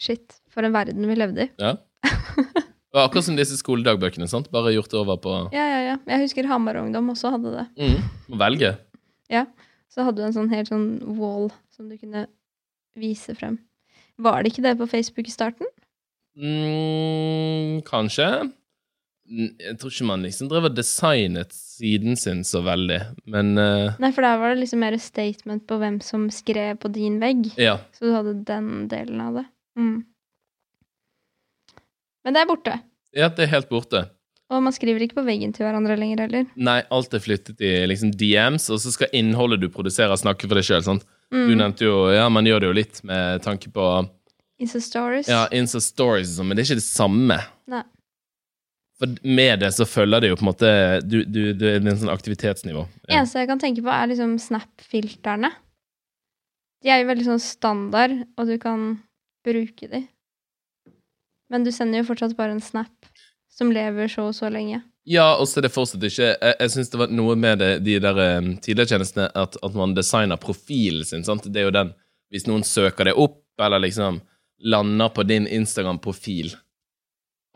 Shit, 0.00 0.40
for 0.52 0.64
en 0.64 0.76
verden 0.76 1.08
vi 1.08 1.16
levde 1.16 1.48
i. 1.48 1.52
Ja. 1.60 1.76
Det 2.90 2.98
var 2.98 3.06
akkurat 3.06 3.24
som 3.28 3.36
disse 3.38 3.54
skoledagbøkene, 3.60 4.26
sant? 4.26 4.50
bare 4.50 4.72
gjort 4.74 4.94
over 4.98 5.18
på 5.22 5.34
Ja, 5.54 5.62
ja, 5.62 5.80
ja. 5.92 5.96
Jeg 6.10 6.24
husker 6.26 6.48
Hamar 6.50 6.80
Ungdom 6.80 7.12
også 7.14 7.30
hadde 7.36 7.52
det. 7.54 7.66
mm. 7.78 8.08
Å 8.34 8.40
velge. 8.40 8.72
Så 9.90 10.06
hadde 10.06 10.22
du 10.22 10.28
en 10.28 10.36
sånn 10.36 10.52
helt 10.52 10.70
sånn 10.70 10.86
wall 11.18 11.50
som 11.74 11.90
du 11.90 11.96
kunne 11.98 12.28
vise 12.98 13.34
frem. 13.38 13.58
Var 14.20 14.42
det 14.42 14.52
ikke 14.52 14.64
det 14.68 14.76
på 14.78 14.88
Facebook 14.90 15.26
i 15.30 15.34
starten? 15.34 15.70
Mm, 16.38 17.80
kanskje. 17.88 18.28
Jeg 19.30 19.78
tror 19.78 19.92
ikke 19.92 20.06
man 20.08 20.26
liksom 20.26 20.50
drev 20.50 20.68
og 20.70 20.76
designet 20.76 21.54
siden 21.54 22.18
sin 22.18 22.42
så 22.46 22.62
veldig, 22.66 22.98
men 23.30 23.52
uh, 23.54 23.98
Nei, 24.02 24.10
for 24.14 24.26
der 24.26 24.40
var 24.40 24.50
det 24.50 24.64
liksom 24.64 24.82
mer 24.82 24.96
statement 24.98 25.68
på 25.70 25.78
hvem 25.78 26.00
som 26.02 26.24
skrev 26.34 26.80
på 26.82 26.90
din 26.90 27.20
vegg. 27.22 27.52
ja. 27.58 27.78
Så 27.94 28.08
du 28.08 28.14
hadde 28.14 28.34
den 28.46 28.88
delen 28.90 29.22
av 29.22 29.38
det. 29.38 29.46
Mm. 29.78 30.00
Men 32.24 32.34
det 32.36 32.42
er 32.42 32.46
borte. 32.50 32.80
ja, 33.16 33.28
det 33.28 33.46
er 33.46 33.52
helt 33.54 33.68
borte. 33.70 34.04
Og 34.50 34.62
man 34.66 34.72
skriver 34.74 35.00
ikke 35.04 35.14
på 35.20 35.24
veggen 35.24 35.52
til 35.54 35.62
hverandre 35.64 35.94
lenger 35.96 36.24
heller. 36.24 36.46
Nei, 36.58 36.80
alt 36.90 37.12
er 37.14 37.20
flyttet 37.22 37.60
i 37.62 37.86
liksom 37.86 38.10
DMs, 38.18 38.66
og 38.74 38.80
så 38.82 38.90
skal 38.90 39.12
innholdet 39.14 39.60
du 39.62 39.68
produserer, 39.70 40.16
snakke 40.18 40.48
for 40.48 40.58
deg 40.58 40.64
sjøl. 40.66 40.82
Du 41.30 41.36
Mm. 41.36 41.52
nevnte 41.60 41.84
jo 41.86 42.10
Ja, 42.10 42.28
man 42.28 42.44
gjør 42.44 42.60
det 42.60 42.66
jo 42.66 42.72
litt 42.74 43.04
med 43.04 43.40
tanke 43.42 43.70
på 43.70 43.84
Insta 44.58 44.80
Stories. 44.82 45.28
ja, 45.28 45.46
Insta 45.52 45.78
Stories 45.80 46.34
sånn, 46.36 46.48
men 46.48 46.56
det 46.56 46.64
er 46.64 46.74
ikke 46.74 46.80
det 46.82 46.88
samme. 46.90 47.38
Nei. 47.70 47.84
For 48.98 49.06
med 49.24 49.60
det 49.60 49.70
så 49.72 49.86
følger 49.86 50.20
det 50.20 50.28
jo 50.30 50.36
på 50.36 50.42
en 50.42 50.50
måte 50.52 51.08
du, 51.08 51.24
du, 51.24 51.54
Det 51.54 51.70
er 51.76 51.76
en 51.88 51.96
sånn 51.96 52.10
aktivitetsnivå. 52.12 52.82
Ja. 53.08 53.20
Eneste 53.20 53.38
jeg 53.38 53.48
kan 53.48 53.58
tenke 53.62 53.80
på, 53.86 53.88
er 53.88 54.10
liksom 54.10 54.34
Snap-filterne. 54.42 55.52
De 56.82 56.90
er 56.90 57.02
jo 57.04 57.08
veldig 57.12 57.24
sånn 57.30 57.40
standard, 57.40 58.26
og 58.36 58.46
du 58.50 58.58
kan 58.58 58.98
bruke 59.46 59.88
de. 59.88 60.02
Men 61.50 61.66
du 61.66 61.72
sender 61.74 62.02
jo 62.02 62.08
fortsatt 62.12 62.36
bare 62.38 62.54
en 62.54 62.62
snap 62.64 63.10
som 63.50 63.72
lever 63.74 64.08
så 64.08 64.28
og 64.30 64.36
så 64.36 64.48
lenge. 64.52 64.82
Ja, 65.08 65.32
og 65.40 65.48
så 65.48 65.62
det 65.64 65.72
fortsatt 65.74 66.04
ikke 66.06 66.28
Jeg, 66.28 66.54
jeg 66.60 66.72
syns 66.74 66.90
det 66.92 66.98
var 67.00 67.12
noe 67.12 67.34
med 67.40 67.58
det, 67.62 67.70
de 67.86 67.96
der 68.02 68.18
um, 68.38 68.52
tidligere 68.62 68.94
tjenestene 68.94 69.28
at, 69.34 69.56
at 69.58 69.76
man 69.76 69.96
designer 69.96 70.40
profilen 70.40 71.06
sin. 71.08 71.24
sant? 71.26 71.48
Det 71.48 71.62
er 71.62 71.70
jo 71.70 71.76
den 71.76 71.94
Hvis 72.30 72.46
noen 72.46 72.62
søker 72.66 73.08
det 73.08 73.16
opp, 73.18 73.42
eller 73.60 73.82
liksom 73.82 74.20
lander 74.62 75.08
på 75.12 75.24
din 75.26 75.48
Instagram-profil, 75.48 76.52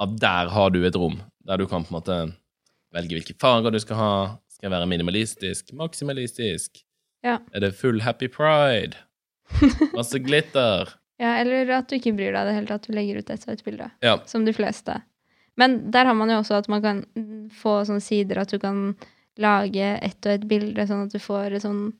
at 0.03 0.17
der 0.21 0.51
har 0.51 0.73
du 0.75 0.81
et 0.85 0.97
rom 0.97 1.21
der 1.47 1.61
du 1.61 1.67
kan 1.69 1.85
på 1.85 1.93
en 1.93 1.99
måte 1.99 2.17
velge 2.95 3.19
hvilke 3.19 3.37
farger 3.39 3.71
du 3.71 3.79
skal 3.83 4.01
ha. 4.01 4.15
Skal 4.51 4.67
jeg 4.69 4.75
være 4.75 4.89
minimalistisk? 4.91 5.73
Maksimalistisk? 5.79 6.83
Ja. 7.25 7.39
Er 7.55 7.65
det 7.65 7.75
full 7.79 8.03
happy 8.03 8.29
pride? 8.33 8.99
Masse 9.97 10.19
glitter? 10.19 10.91
Ja, 11.23 11.37
eller 11.39 11.71
at 11.77 11.91
du 11.91 11.97
ikke 11.97 12.15
bryr 12.17 12.35
deg 12.35 12.43
i 12.43 12.49
det 12.49 12.55
hele 12.57 12.71
tatt. 12.71 12.87
Du 12.89 12.95
legger 12.97 13.21
ut 13.21 13.29
et 13.31 13.45
og 13.47 13.53
et 13.55 13.65
bilde. 13.67 13.91
Ja. 14.05 14.17
Som 14.31 14.47
de 14.47 14.55
fleste. 14.57 14.97
Men 15.61 15.77
der 15.95 16.09
har 16.09 16.17
man 16.19 16.33
jo 16.33 16.41
også 16.41 16.59
at 16.59 16.71
man 16.73 16.83
kan 16.83 17.05
få 17.55 17.81
sånne 17.87 18.03
sider 18.03 18.41
at 18.43 18.51
du 18.51 18.59
kan 18.63 18.97
lage 19.39 19.93
ett 20.03 20.27
og 20.27 20.33
ett 20.33 20.49
bilde, 20.51 20.87
sånn 20.87 21.07
at 21.07 21.15
du 21.15 21.21
får 21.23 21.55
et 21.55 21.65
sånn 21.65 21.93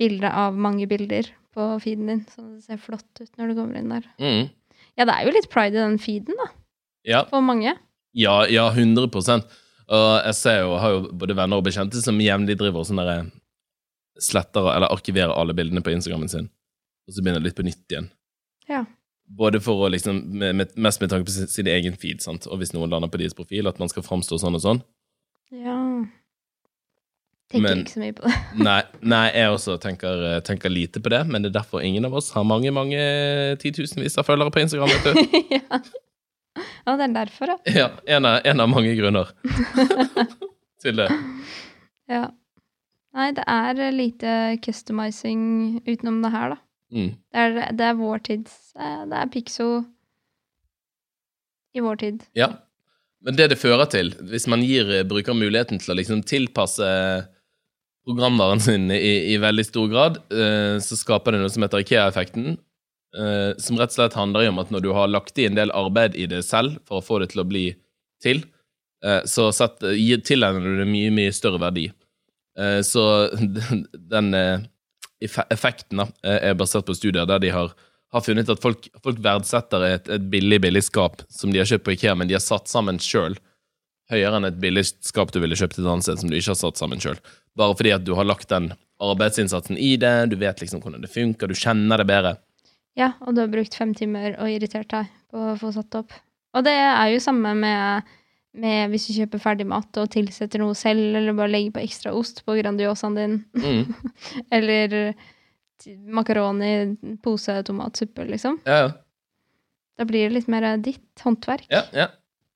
bilde 0.00 0.28
av 0.28 0.56
mange 0.56 0.88
bilder 0.90 1.30
på 1.54 1.68
feeden 1.80 2.10
din. 2.10 2.22
Sånn 2.32 2.52
at 2.52 2.60
det 2.60 2.66
ser 2.68 2.82
flott 2.82 3.22
ut 3.22 3.40
når 3.40 3.52
du 3.52 3.58
kommer 3.60 3.80
inn 3.80 3.92
der. 3.94 4.08
Mm. 4.20 4.52
Ja, 4.98 5.06
det 5.08 5.14
er 5.14 5.26
jo 5.26 5.34
litt 5.34 5.50
pride 5.52 5.78
i 5.78 5.82
den 5.82 6.00
feeden, 6.02 6.36
da. 6.40 6.50
Ja. 7.08 7.22
For 7.30 7.44
mange. 7.44 7.76
Ja, 8.14 8.44
ja, 8.46 8.68
100 8.70 9.08
Og 9.10 10.10
jeg 10.24 10.34
ser 10.38 10.60
jo, 10.62 10.76
har 10.80 10.92
jo 10.94 11.00
både 11.12 11.36
venner 11.36 11.60
og 11.60 11.66
bekjente 11.66 12.00
som 12.02 12.20
jevnlig 12.22 12.56
driver 12.60 12.82
og 12.82 12.88
sånn 12.88 13.00
derre 13.02 13.24
sletter 14.22 14.68
eller 14.70 14.92
arkiverer 14.94 15.34
alle 15.34 15.56
bildene 15.56 15.82
på 15.82 15.90
Instagrammen 15.90 16.30
sin, 16.30 16.46
og 17.06 17.14
så 17.14 17.22
begynner 17.22 17.42
det 17.42 17.50
litt 17.50 17.58
på 17.58 17.66
nytt 17.66 17.92
igjen. 17.92 18.10
Ja. 18.70 18.84
Både 19.24 19.60
for 19.64 19.86
å 19.86 19.88
liksom, 19.92 20.18
med, 20.36 20.56
med, 20.56 20.74
mest 20.76 21.00
med 21.00 21.10
tanke 21.12 21.28
på 21.28 21.32
sin, 21.34 21.48
sin 21.48 21.68
egen 21.70 21.96
feed, 22.00 22.20
sant? 22.24 22.46
og 22.48 22.60
hvis 22.60 22.74
noen 22.76 22.92
lander 22.92 23.08
på 23.12 23.20
deres 23.20 23.36
profil, 23.36 23.68
at 23.70 23.80
man 23.80 23.88
skal 23.92 24.04
framstå 24.04 24.38
sånn 24.40 24.58
og 24.58 24.62
sånn. 24.64 24.82
Ja. 25.54 25.78
Tenker 27.52 27.68
Men- 27.68 27.82
ikke 27.84 27.94
så 27.94 28.02
mye 28.02 28.16
på 28.16 28.24
det. 28.28 28.34
Nei, 28.64 28.78
nei 29.00 29.24
jeg 29.36 29.52
også 29.52 29.76
tenker, 29.80 30.24
tenker 30.48 30.72
lite 30.72 31.00
på 31.04 31.12
det, 31.12 31.22
men 31.28 31.44
det 31.44 31.52
er 31.52 31.58
derfor 31.60 31.84
ingen 31.84 32.04
av 32.08 32.16
oss 32.20 32.32
har 32.36 32.44
mange 32.48 32.72
mange 32.72 33.00
titusenvis 33.60 34.16
av 34.20 34.28
følgere 34.28 34.52
på 34.54 34.64
Instagram. 34.64 34.88
vet 34.88 35.04
du. 35.04 35.36
ja. 35.58 35.80
ja, 36.86 36.96
det 36.96 37.08
er 37.08 37.16
derfor, 37.20 37.52
ja. 37.52 37.58
Ja, 37.84 37.90
en 38.16 38.28
av, 38.28 38.40
en 38.44 38.64
av 38.64 38.72
mange 38.72 38.94
grunner 38.96 39.32
til 40.84 41.00
det. 41.04 41.10
ja. 42.12 42.30
Nei, 43.14 43.28
det 43.30 43.44
er 43.46 43.78
lite 43.94 44.30
customizing 44.64 45.80
utenom 45.86 46.16
det 46.24 46.32
her, 46.34 46.56
da. 46.56 46.63
Mm. 46.94 47.10
Det 47.10 47.42
er, 47.42 47.56
det 47.74 47.86
er 47.88 47.96
vår 47.98 48.20
tids 48.28 48.52
eh, 48.78 49.02
Det 49.10 49.18
er 49.18 49.30
Pixo 49.34 49.68
i 51.74 51.82
vår 51.82 51.96
tid. 51.98 52.20
Ja. 52.38 52.52
Men 53.24 53.38
det 53.38 53.48
det 53.50 53.58
fører 53.58 53.88
til, 53.90 54.12
hvis 54.30 54.46
man 54.50 54.62
gir 54.62 54.90
eh, 54.94 55.06
brukeren 55.08 55.40
muligheten 55.40 55.80
til 55.82 55.90
å 55.90 55.96
liksom 55.98 56.22
tilpasse 56.28 56.86
programvaren 58.06 58.62
sin 58.62 58.86
i, 58.94 59.32
i 59.32 59.40
veldig 59.42 59.64
stor 59.66 59.88
grad, 59.90 60.20
eh, 60.30 60.76
så 60.78 60.98
skaper 61.00 61.34
det 61.34 61.42
noe 61.42 61.50
som 61.50 61.66
heter 61.66 61.82
IKEA-effekten. 61.82 62.54
Som 63.62 63.76
rett 63.78 63.92
og 63.92 63.94
slett 63.94 64.16
handler 64.18 64.48
om 64.50 64.56
at 64.58 64.72
når 64.74 64.82
du 64.82 64.88
har 64.90 65.06
lagt 65.06 65.36
i 65.38 65.44
en 65.46 65.54
del 65.54 65.70
arbeid 65.70 66.16
i 66.18 66.24
det 66.26 66.40
selv 66.42 66.80
for 66.82 66.98
å 66.98 67.04
få 67.06 67.20
det 67.22 67.28
til 67.30 67.44
å 67.44 67.46
bli 67.46 67.68
til, 68.18 68.40
så 69.30 69.44
sett, 69.54 69.84
tilegner 70.26 70.66
du 70.66 70.80
det 70.80 70.86
mye, 70.90 71.12
mye 71.14 71.36
større 71.36 71.60
verdi. 71.62 71.84
Så 72.82 73.04
den 74.16 74.34
effekten 75.24 76.04
eh, 76.04 76.38
er 76.50 76.56
basert 76.58 76.86
på 76.88 76.96
studier 76.96 77.28
der 77.28 77.42
de 77.42 77.52
har 77.54 77.74
har 78.14 78.22
funnet 78.22 78.50
at 78.50 78.62
folk, 78.62 78.86
folk 79.02 79.18
verdsetter 79.22 79.84
et, 79.88 80.08
et 80.12 80.26
billig 80.30 80.60
billig 80.62 80.84
skap 80.86 81.24
som 81.34 81.50
de 81.50 81.58
har 81.58 81.66
kjøpt 81.66 81.86
på 81.86 81.96
Ikea, 81.96 82.14
men 82.14 82.30
de 82.30 82.36
har 82.36 82.44
satt 82.44 82.70
sammen 82.70 83.00
sjøl, 83.02 83.34
høyere 84.12 84.38
enn 84.38 84.46
et 84.46 84.60
billig 84.62 84.84
skap 85.02 85.32
du 85.34 85.40
ville 85.42 85.58
kjøpt 85.58 85.80
et 85.80 85.88
annet 85.88 86.06
sted 86.06 86.22
som 86.22 86.30
du 86.30 86.36
ikke 86.38 86.52
har 86.52 86.60
satt 86.60 86.78
sammen 86.78 87.02
sjøl. 87.02 87.18
Bare 87.58 87.74
fordi 87.74 87.94
at 87.96 88.04
du 88.06 88.12
har 88.14 88.28
lagt 88.28 88.52
den 88.52 88.70
arbeidsinnsatsen 89.02 89.80
i 89.80 89.96
det, 89.98 90.12
du 90.30 90.38
vet 90.38 90.62
liksom 90.62 90.82
hvordan 90.84 91.02
det 91.02 91.10
funker, 91.10 91.50
du 91.50 91.58
kjenner 91.58 91.98
det 91.98 92.06
bedre. 92.06 92.36
Ja, 92.94 93.16
og 93.26 93.34
du 93.34 93.42
har 93.42 93.50
brukt 93.50 93.74
fem 93.74 93.96
timer 93.98 94.36
og 94.38 94.52
irritert 94.52 94.92
deg 94.92 95.10
på 95.34 95.48
å 95.50 95.56
få 95.58 95.72
satt 95.74 95.98
opp. 95.98 96.14
Og 96.54 96.62
det 96.62 96.76
er 96.78 97.08
jo 97.10 97.22
samme 97.22 97.50
med, 97.58 98.14
med 98.54 98.92
hvis 98.92 99.08
du 99.08 99.14
kjøper 99.16 99.42
ferdig 99.42 99.66
mat 99.66 99.98
og 100.00 100.10
tilsetter 100.14 100.62
noe 100.62 100.76
selv, 100.78 101.14
eller 101.18 101.36
bare 101.36 101.50
legger 101.52 101.74
på 101.74 101.82
ekstra 101.84 102.12
ost 102.14 102.44
på 102.46 102.56
Grandiosaen 102.60 103.16
din, 103.18 103.38
Mm. 103.54 103.94
eller 104.56 105.14
makaroni, 106.06 107.16
pose 107.22 107.56
tomatsuppe, 107.66 108.24
liksom. 108.30 108.60
Ja, 108.64 108.76
ja. 108.84 108.92
Da 109.98 110.06
blir 110.08 110.28
det 110.28 110.34
litt 110.38 110.48
mer 110.50 110.66
ditt 110.82 111.22
håndverk. 111.22 111.66
Ja, 111.70 111.84
ja. 111.94 112.08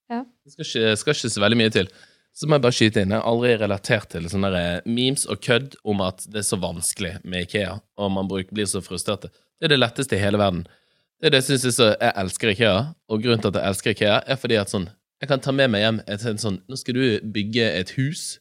Ja. 0.09 0.23
Det 0.45 0.55
skal 0.55 0.65
ikke, 0.65 0.95
skal 0.97 1.15
ikke 1.15 1.31
så 1.35 1.43
veldig 1.45 1.59
mye 1.61 1.75
til. 1.75 1.91
Så 2.39 2.47
må 2.47 2.57
jeg 2.57 2.65
bare 2.65 2.77
skyte 2.77 3.03
inn. 3.03 3.13
Jeg 3.13 3.21
har 3.21 3.29
aldri 3.29 3.53
relatert 3.59 4.09
til 4.13 4.29
sånne 4.31 4.51
memes 4.87 5.27
og 5.29 5.41
kødd 5.45 5.77
om 5.89 6.03
at 6.07 6.23
det 6.31 6.41
er 6.43 6.47
så 6.49 6.59
vanskelig 6.63 7.17
med 7.25 7.47
Ikea, 7.49 7.79
og 7.99 8.13
man 8.15 8.31
blir 8.31 8.69
så 8.71 8.83
frustrert. 8.85 9.27
Det 9.59 9.69
er 9.69 9.75
det 9.75 9.81
letteste 9.81 10.17
i 10.17 10.23
hele 10.23 10.39
verden. 10.41 10.65
Det 11.19 11.29
er 11.29 11.35
det 11.35 11.43
jeg 11.51 11.75
så 11.75 11.91
Jeg 11.99 12.15
elsker 12.23 12.53
Ikea, 12.55 12.77
og 13.11 13.23
grunnen 13.25 13.43
til 13.43 13.51
at 13.51 13.59
jeg 13.61 13.73
elsker 13.73 13.97
Ikea, 13.97 14.21
er 14.27 14.39
fordi 14.39 14.59
at 14.61 14.71
sånn 14.71 14.87
Jeg 15.19 15.31
kan 15.33 15.43
ta 15.43 15.53
med 15.55 15.73
meg 15.73 15.83
hjem 15.83 15.99
et 16.07 16.25
en 16.31 16.39
sånn 16.39 16.61
Nå 16.71 16.79
skal 16.79 16.95
du 16.95 17.31
bygge 17.35 17.67
et 17.81 17.91
hus 17.97 18.39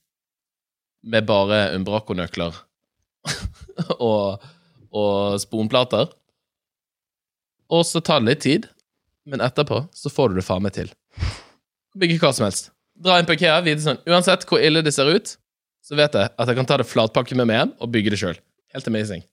med 1.07 1.25
bare 1.29 1.71
Umbraco-nøkler 1.77 2.55
og, 4.09 4.43
og 4.91 5.37
sponplater. 5.39 6.09
Og 7.71 7.83
så 7.87 8.01
tar 8.03 8.21
det 8.21 8.31
litt 8.31 8.43
tid, 8.43 8.67
men 9.29 9.43
etterpå 9.45 9.85
så 9.95 10.11
får 10.11 10.31
du 10.33 10.39
det 10.39 10.45
faen 10.47 10.65
meg 10.65 10.75
til. 10.75 10.89
Bygge 11.97 12.19
hva 12.21 12.33
som 12.35 12.47
helst. 12.47 12.71
Dra 12.97 13.19
inn 13.21 13.29
på 13.29 13.37
Ikea, 13.37 13.59
vite 13.63 13.83
sånn 13.83 14.01
Uansett 14.09 14.45
hvor 14.49 14.61
ille 14.63 14.81
det 14.83 14.93
ser 14.95 15.09
ut, 15.13 15.35
så 15.85 15.95
vet 15.97 16.17
jeg 16.17 16.33
at 16.33 16.49
jeg 16.49 16.57
kan 16.59 16.67
ta 16.67 16.79
det 16.81 16.89
flatpakke 16.89 17.37
med 17.37 17.47
meg 17.49 17.61
hjem 17.61 17.73
og 17.77 17.91
bygge 17.93 18.13
det 18.13 18.21
sjøl. 18.21 18.39
Helt 18.75 18.89
amazing. 18.91 19.23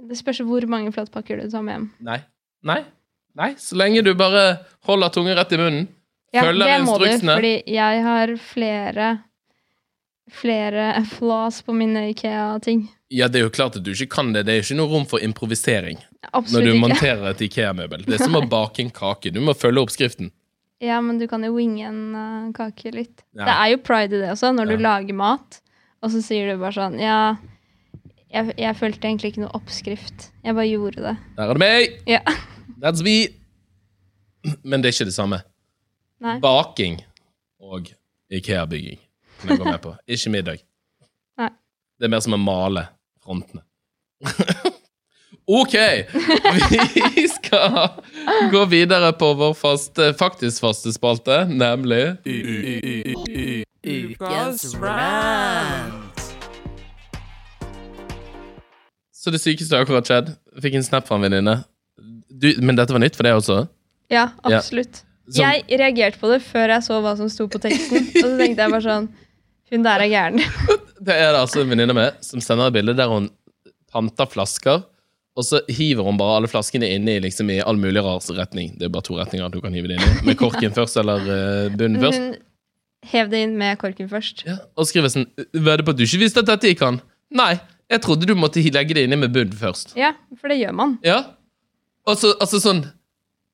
Det 0.00 0.16
spørs 0.16 0.40
hvor 0.46 0.64
mange 0.70 0.92
flatpakker 0.94 1.42
du 1.42 1.50
tar 1.52 1.64
med 1.66 1.76
hjem. 1.76 1.88
Nei. 2.06 2.20
Nei. 2.64 2.80
Nei. 3.36 3.50
Så 3.60 3.76
lenge 3.78 4.02
du 4.06 4.14
bare 4.18 4.62
holder 4.88 5.12
tunga 5.12 5.36
rett 5.36 5.52
i 5.52 5.60
munnen, 5.60 5.90
Ja, 6.32 6.44
følger 6.46 6.66
det 6.70 6.78
må 6.86 6.98
du, 7.00 7.06
fordi 7.26 7.54
jeg 7.74 8.02
har 8.06 8.36
flere 8.38 9.08
flere 10.30 11.04
flaws 11.10 11.56
på 11.66 11.74
mine 11.74 12.04
Ikea-ting. 12.12 12.84
Ja, 13.10 13.26
det 13.26 13.40
er 13.40 13.48
jo 13.48 13.50
klart 13.50 13.74
at 13.80 13.82
du 13.82 13.90
ikke 13.90 14.06
kan 14.12 14.28
det. 14.32 14.44
Det 14.46 14.54
er 14.54 14.60
ikke 14.62 14.76
noe 14.78 14.86
rom 14.92 15.06
for 15.10 15.18
improvisering 15.26 15.98
når 16.30 16.60
du 16.62 16.68
ikke. 16.70 16.82
monterer 16.84 17.24
et 17.32 17.40
Ikea-møbel. 17.48 18.04
Det 18.06 18.14
er 18.20 18.22
som 18.28 18.38
å 18.38 18.44
bake 18.52 18.84
en 18.84 18.92
kake. 18.94 19.32
Du 19.34 19.40
må 19.42 19.56
følge 19.58 19.82
oppskriften. 19.82 20.30
Ja, 20.80 21.00
men 21.04 21.18
du 21.20 21.26
kan 21.28 21.42
jo 21.44 21.50
winge 21.56 21.82
en 21.88 22.14
eh, 22.14 22.52
kake 22.56 22.92
litt. 22.94 23.24
Ja. 23.34 23.42
Det 23.48 23.56
er 23.56 23.72
jo 23.74 23.80
pride 23.84 24.16
i 24.16 24.22
det 24.22 24.30
også, 24.36 24.52
når 24.54 24.70
Ja. 24.70 24.76
du 24.76 24.84
lager 24.86 25.18
mat, 25.18 25.58
og 26.00 26.14
så 26.14 26.22
sier 26.24 26.46
du 26.54 26.62
bare 26.62 26.72
sånn 26.78 26.96
Ja, 27.02 27.18
jeg, 28.30 28.54
jeg 28.56 28.78
følte 28.78 29.10
egentlig 29.10 29.32
ikke 29.34 29.42
noe 29.48 29.52
oppskrift. 29.58 30.30
Jeg 30.46 30.54
bare 30.54 30.70
gjorde 30.70 31.02
det. 31.10 31.16
Der 31.36 31.50
er 31.50 31.58
det 31.58 31.64
meg! 31.66 31.98
Ja. 32.08 32.22
That's 32.80 33.02
me! 33.04 33.18
Men 34.62 34.80
det 34.80 34.88
er 34.92 34.94
ikke 34.94 35.10
det 35.10 35.18
samme. 35.18 35.42
Nei. 36.20 36.36
Baking 36.42 36.98
og 37.64 37.88
Ikea-bygging 38.30 38.98
kan 39.40 39.50
jeg 39.54 39.58
gå 39.62 39.64
med 39.70 39.80
på. 39.84 39.94
Ikke 40.06 40.30
middag. 40.34 40.60
Nei. 41.40 41.48
Det 41.98 42.08
er 42.08 42.12
mer 42.12 42.20
som 42.24 42.36
å 42.36 42.40
male 42.40 42.86
frontene. 43.24 43.62
OK! 45.50 45.74
Vi 47.16 47.24
skal 47.32 47.88
gå 48.52 48.64
videre 48.70 49.10
på 49.18 49.32
vår 49.40 49.54
faste, 49.58 50.10
faktisk 50.20 50.60
faste 50.62 50.92
spalte, 50.94 51.40
nemlig 51.50 52.04
Ukas 53.80 54.74
rant. 54.76 56.20
Så 59.20 59.32
det 59.32 59.40
sykeste 59.42 59.76
har 59.76 59.84
akkurat 59.84 60.08
skjedd. 60.08 60.30
Fikk 60.64 60.76
en 60.78 60.84
snap 60.86 61.08
fra 61.08 61.16
en 61.18 61.24
venninne. 61.26 61.56
Men 62.60 62.78
dette 62.78 62.94
var 62.94 63.02
nytt 63.02 63.16
for 63.18 63.26
deg 63.26 63.36
også? 63.40 63.62
Ja, 64.12 64.30
Ja. 64.48 64.60
Som- 65.30 65.44
Jeg 65.46 65.80
reagerte 65.80 66.18
på 66.20 66.30
det 66.32 66.40
før 66.42 66.74
jeg 66.74 66.82
så 66.86 67.00
hva 67.02 67.16
som 67.16 67.28
sto 67.30 67.46
på 67.50 67.60
teksten, 67.62 68.06
og 68.22 68.24
så 68.26 68.36
tenkte 68.38 68.64
jeg 68.64 68.72
bare 68.74 68.86
sånn 68.86 69.10
Hun 69.70 69.84
der 69.86 70.02
er 70.02 70.10
gæren. 70.10 70.40
Det 71.06 71.14
er 71.14 71.30
det 71.32 71.38
altså 71.40 71.62
en 71.62 71.70
venninne 71.70 71.94
med 71.96 72.16
som 72.20 72.42
sender 72.44 72.68
et 72.68 72.74
bilde 72.74 72.92
der 72.98 73.08
hun 73.08 73.30
panter 73.88 74.26
flasker, 74.28 74.82
og 75.38 75.46
så 75.46 75.62
hiver 75.70 76.04
hun 76.04 76.18
bare 76.20 76.40
alle 76.40 76.50
flaskene 76.50 76.90
inn 76.92 77.08
i, 77.08 77.14
liksom, 77.24 77.48
i 77.54 77.60
all 77.62 77.78
mulig 77.80 78.02
rar 78.04 78.20
retning. 78.36 78.74
Det 78.76 78.84
er 78.88 78.92
bare 78.92 79.06
to 79.06 79.16
retninger 79.16 79.48
du 79.54 79.60
kan 79.64 79.72
hive 79.72 79.88
det 79.88 79.96
inn 79.96 80.04
i. 80.04 80.26
Med 80.26 80.36
korken 80.36 80.74
først 80.76 80.98
eller 81.00 81.24
uh, 81.24 81.72
bunnen 81.72 82.02
først. 82.02 82.20
Hun 82.20 82.36
Hev 83.10 83.30
det 83.32 83.38
inn 83.46 83.54
med 83.56 83.78
korken 83.80 84.10
først. 84.10 84.42
Ja. 84.44 84.58
Og 84.76 84.84
skriver 84.90 85.08
sånn 85.08 85.24
Vedder 85.56 85.86
på 85.86 85.94
at 85.94 86.00
du 86.00 86.04
ikke 86.04 86.20
visste 86.20 86.42
at 86.42 86.50
dette 86.50 86.68
gikk 86.68 86.82
an? 86.84 86.98
Nei, 87.32 87.54
jeg 87.88 88.02
trodde 88.04 88.28
du 88.28 88.34
måtte 88.36 88.60
legge 88.60 88.98
det 88.98 89.06
inni 89.06 89.16
med 89.16 89.32
bunn 89.32 89.54
først. 89.56 89.94
Ja, 89.96 90.12
for 90.36 90.52
det 90.52 90.60
gjør 90.60 90.74
man. 90.76 90.98
Ja. 91.06 91.22
Altså, 92.04 92.34
altså 92.36 92.60
sånn 92.60 92.84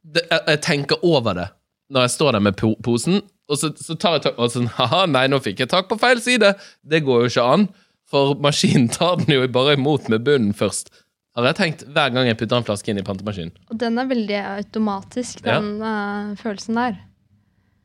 det, 0.03 0.25
jeg, 0.31 0.41
jeg 0.51 0.61
tenker 0.67 1.03
over 1.07 1.39
det 1.39 1.47
når 1.93 2.07
jeg 2.07 2.15
står 2.17 2.37
der 2.37 2.45
med 2.49 2.57
po 2.59 2.75
posen, 2.85 3.21
og 3.47 3.59
så, 3.61 3.71
så 3.79 3.95
tar 3.95 4.17
jeg 4.17 4.25
tak 4.25 4.39
og 4.43 4.51
sånn 4.51 4.67
Haha, 4.75 5.05
nei, 5.07 5.27
nå 5.31 5.39
fikk 5.43 5.61
jeg 5.63 5.71
tak 5.71 5.87
på 5.91 5.99
feil 6.03 6.19
side. 6.23 6.55
Det 6.83 7.05
går 7.07 7.25
jo 7.25 7.31
ikke 7.31 7.45
an, 7.47 7.67
for 8.11 8.35
maskinen 8.43 8.89
tar 8.91 9.21
den 9.21 9.37
jo 9.37 9.47
bare 9.55 9.77
imot 9.79 10.09
med 10.11 10.25
bunnen 10.27 10.55
først. 10.57 10.91
Har 11.37 11.51
jeg 11.51 11.59
tenkt 11.59 11.85
hver 11.93 12.11
gang 12.15 12.27
jeg 12.31 12.39
putter 12.41 12.59
en 12.59 12.65
flaske 12.67 12.91
inn 12.91 12.99
i 12.99 13.05
pantemaskinen. 13.07 13.53
Og 13.71 13.79
den 13.79 13.99
er 14.01 14.09
veldig 14.09 14.39
automatisk, 14.57 15.43
Ja. 15.45 15.61
den 15.61 15.83
eh, 15.85 16.33
følelsen 16.41 16.79
der. 16.81 16.97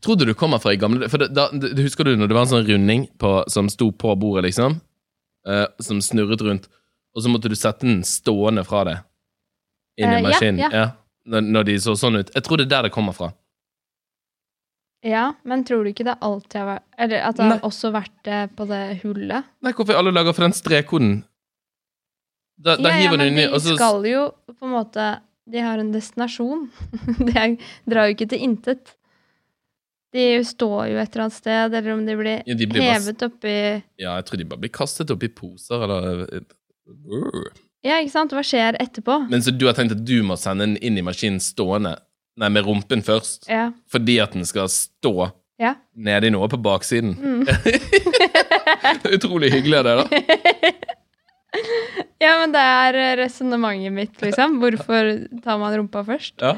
Tror 0.02 0.18
du 0.18 0.26
du 0.26 0.34
kommer 0.34 0.58
fra 0.58 0.72
i 0.74 0.80
gamle 0.82 1.06
For 1.12 1.22
da, 1.22 1.28
da, 1.52 1.68
Husker 1.78 2.08
du 2.08 2.16
når 2.18 2.32
det 2.32 2.34
var 2.34 2.48
en 2.48 2.50
sånn 2.56 2.66
runding 2.66 3.04
på, 3.22 3.44
som 3.54 3.68
sto 3.70 3.92
på 3.92 4.16
bordet, 4.18 4.48
liksom? 4.48 4.80
Uh, 5.46 5.66
som 5.82 6.00
snurret 6.02 6.42
rundt, 6.46 6.68
og 7.18 7.24
så 7.26 7.30
måtte 7.34 7.50
du 7.50 7.56
sette 7.58 7.86
den 7.86 8.04
stående 8.06 8.62
fra 8.66 8.84
deg 8.86 9.00
inn 9.98 10.10
i 10.14 10.20
ja, 10.20 10.24
maskinen? 10.26 10.60
ja. 10.72 10.84
Når, 11.26 11.46
når 11.54 11.66
de 11.68 11.76
så 11.82 11.94
sånn 11.98 12.18
ut. 12.22 12.30
Jeg 12.34 12.46
tror 12.46 12.58
det 12.62 12.66
er 12.66 12.72
der 12.76 12.88
det 12.88 12.94
kommer 12.94 13.14
fra. 13.18 13.32
Ja, 15.02 15.34
men 15.44 15.64
tror 15.66 15.84
du 15.84 15.90
ikke 15.90 16.06
det 16.06 16.14
alltid 16.22 16.60
har 16.60 16.68
vært 16.76 17.02
Eller 17.02 17.24
at 17.26 17.38
det 17.40 17.46
Nei. 17.48 17.56
har 17.58 17.66
også 17.66 17.90
vært 17.94 18.14
det 18.28 18.42
på 18.58 18.68
det 18.70 18.82
hullet? 19.02 19.50
Nei, 19.66 19.74
hvorfor 19.74 19.98
alle 19.98 20.14
lager 20.14 20.36
for 20.38 20.46
den 20.46 20.54
strekkoden? 20.54 21.14
Da, 22.62 22.76
da 22.78 22.92
ja, 22.92 22.94
ja, 22.94 22.98
hiver 23.02 23.18
du 23.18 23.24
den 23.26 23.40
i, 23.40 23.46
de 23.48 23.50
og 23.50 23.64
så 23.64 23.76
skal 23.80 24.06
jo 24.06 24.26
på 24.52 24.68
en 24.68 24.76
måte 24.76 25.06
De 25.50 25.64
har 25.66 25.82
en 25.82 25.90
destinasjon. 25.92 26.68
de 27.32 27.46
drar 27.90 28.10
jo 28.10 28.14
ikke 28.14 28.30
til 28.30 28.46
intet. 28.46 28.94
De 30.14 30.26
står 30.46 30.92
jo 30.92 31.00
et 31.00 31.10
eller 31.16 31.26
annet 31.26 31.38
sted, 31.38 31.74
eller 31.80 31.94
om 31.96 32.06
de 32.06 32.16
blir, 32.20 32.44
Ja, 32.46 32.56
de 32.60 32.68
blir 32.70 32.86
hevet 32.86 33.26
oppi 33.26 33.56
Ja, 33.98 34.18
jeg 34.20 34.28
tror 34.28 34.42
de 34.42 34.48
bare 34.52 34.62
blir 34.68 34.74
kastet 34.76 35.12
opp 35.14 35.24
i 35.24 35.32
poser, 35.34 35.82
eller 35.88 36.26
Ja, 37.82 37.98
ikke 37.98 38.14
sant? 38.14 38.36
Hva 38.36 38.46
skjer 38.46 38.78
etterpå? 38.84 39.24
Men 39.32 39.42
så 39.42 39.56
du 39.56 39.66
har 39.66 39.74
tenkt 39.80 39.96
at 39.96 40.06
du 40.06 40.20
må 40.28 40.38
sende 40.38 40.68
den 40.68 40.78
inn 40.78 41.00
i 41.00 41.06
maskinen 41.06 41.42
stående? 41.42 41.96
Nei, 42.40 42.50
med 42.50 42.66
rumpen 42.66 43.04
først? 43.04 43.50
Ja. 43.52 43.72
Fordi 43.92 44.18
at 44.24 44.36
den 44.38 44.48
skal 44.48 44.70
stå 44.72 45.32
ja. 45.62 45.76
nede 45.94 46.30
i 46.30 46.34
noe 46.34 46.48
på 46.52 46.60
baksiden? 46.62 47.14
Mm. 47.20 47.44
Utrolig 49.18 49.52
hyggelig 49.54 49.82
av 49.82 49.90
det, 49.90 49.96
da. 50.00 50.06
Ja, 52.22 52.36
men 52.40 52.54
det 52.54 52.62
er 52.62 52.96
eh, 52.96 53.16
resonnementet 53.20 53.92
mitt, 53.92 54.14
liksom. 54.22 54.60
Hvorfor 54.62 55.10
tar 55.44 55.58
man 55.60 55.74
rumpa 55.76 56.04
først? 56.08 56.36
Ja. 56.40 56.54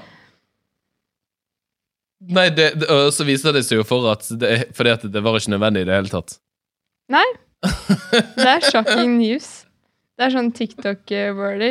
Nei, 2.24 2.50
det, 2.56 2.68
det, 2.80 2.88
så 3.16 3.26
viser 3.28 3.56
det 3.56 3.64
seg 3.68 3.82
jo 3.82 3.86
for 3.88 4.06
at 4.12 4.28
det, 4.40 4.52
fordi 4.78 4.94
at 4.94 5.08
det 5.12 5.24
var 5.24 5.40
ikke 5.40 5.56
nødvendig 5.56 5.84
i 5.84 5.88
det 5.90 5.98
hele 5.98 6.12
tatt. 6.12 6.38
Nei. 7.12 7.26
Det 8.36 8.48
er 8.48 8.64
shocking 8.68 9.18
news. 9.22 9.64
Det 10.20 10.26
er 10.26 10.34
sånn 10.36 10.50
TikTok-wordy. 10.56 11.70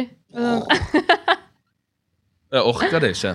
Jeg 2.53 2.63
orker 2.65 3.03
det 3.05 3.13
ikke. 3.13 3.35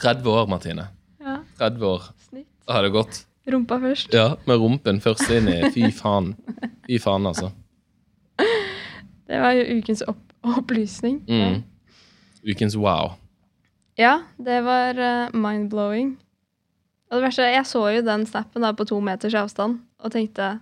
30 0.00 0.30
år, 0.32 0.46
Martine. 0.50 0.86
Ja, 1.20 1.38
30 1.58 1.84
år 1.86 2.02
snitt. 2.28 2.48
har 2.68 2.82
det 2.82 2.92
gått. 2.94 3.24
Rumpa 3.50 3.80
først. 3.80 4.12
Ja, 4.14 4.36
med 4.46 4.60
rumpen 4.62 5.00
først 5.02 5.30
inn 5.34 5.48
i 5.50 5.70
Fy 5.74 5.90
faen. 5.96 6.34
Fy 6.86 6.98
faen, 7.02 7.26
altså. 7.26 7.50
Det 9.30 9.38
var 9.40 9.54
jo 9.56 9.78
ukens 9.78 10.02
opp 10.08 10.20
opplysning. 10.40 11.20
Mm. 11.28 11.62
Ukens 12.46 12.76
wow. 12.76 13.12
Ja, 14.00 14.22
det 14.40 14.62
var 14.64 14.96
uh, 14.96 15.34
mind-blowing. 15.36 16.14
Og 17.10 17.18
det 17.18 17.24
verste, 17.26 17.42
jeg 17.50 17.66
så 17.66 17.82
jo 17.92 18.02
den 18.06 18.24
snappen 18.26 18.62
da 18.64 18.70
på 18.76 18.86
to 18.88 19.00
meters 19.04 19.34
avstand 19.36 19.80
og 20.00 20.12
tenkte 20.14 20.60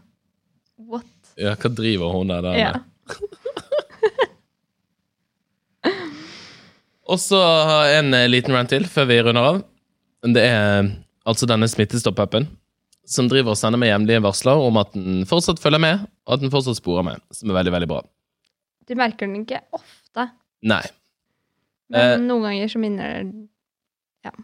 what? 0.81 1.07
Ja, 1.39 1.55
hva 1.55 1.71
driver 1.71 2.15
hun 2.17 2.33
der, 2.33 2.43
der 2.43 2.59
Ja. 2.59 2.73
med? 2.79 2.83
Og 7.09 7.21
så 7.23 7.41
en 7.99 8.13
eh, 8.17 8.29
liten 8.29 8.55
rant 8.57 8.71
til 8.73 8.87
før 8.89 9.09
vi 9.09 9.21
runder 9.25 9.51
av. 9.55 9.61
Det 10.29 10.45
er 10.45 10.83
eh, 10.83 10.91
altså 11.29 11.49
denne 11.49 11.69
Smittestopp-appen 11.71 12.49
som 13.09 13.29
driver 13.31 13.55
og 13.55 13.59
sender 13.59 13.81
meg 13.81 13.89
jevnlige 13.89 14.21
varsler 14.25 14.61
om 14.61 14.77
at 14.83 14.93
den 14.93 15.23
fortsatt 15.29 15.61
følger 15.63 15.81
med, 15.81 16.03
og 16.29 16.37
at 16.37 16.43
den 16.43 16.53
fortsatt 16.53 16.77
sporer 16.77 17.07
med, 17.07 17.23
som 17.33 17.49
er 17.49 17.57
veldig, 17.57 17.73
veldig 17.73 17.89
bra. 17.89 18.03
Du 18.89 18.93
merker 18.99 19.29
den 19.29 19.45
ikke 19.45 19.63
ofte, 19.77 20.31
Nei. 20.69 20.83
men 21.89 22.21
Eh. 22.21 22.27
noen 22.27 22.45
ganger 22.45 22.69
så 22.69 22.81
minner 22.83 23.31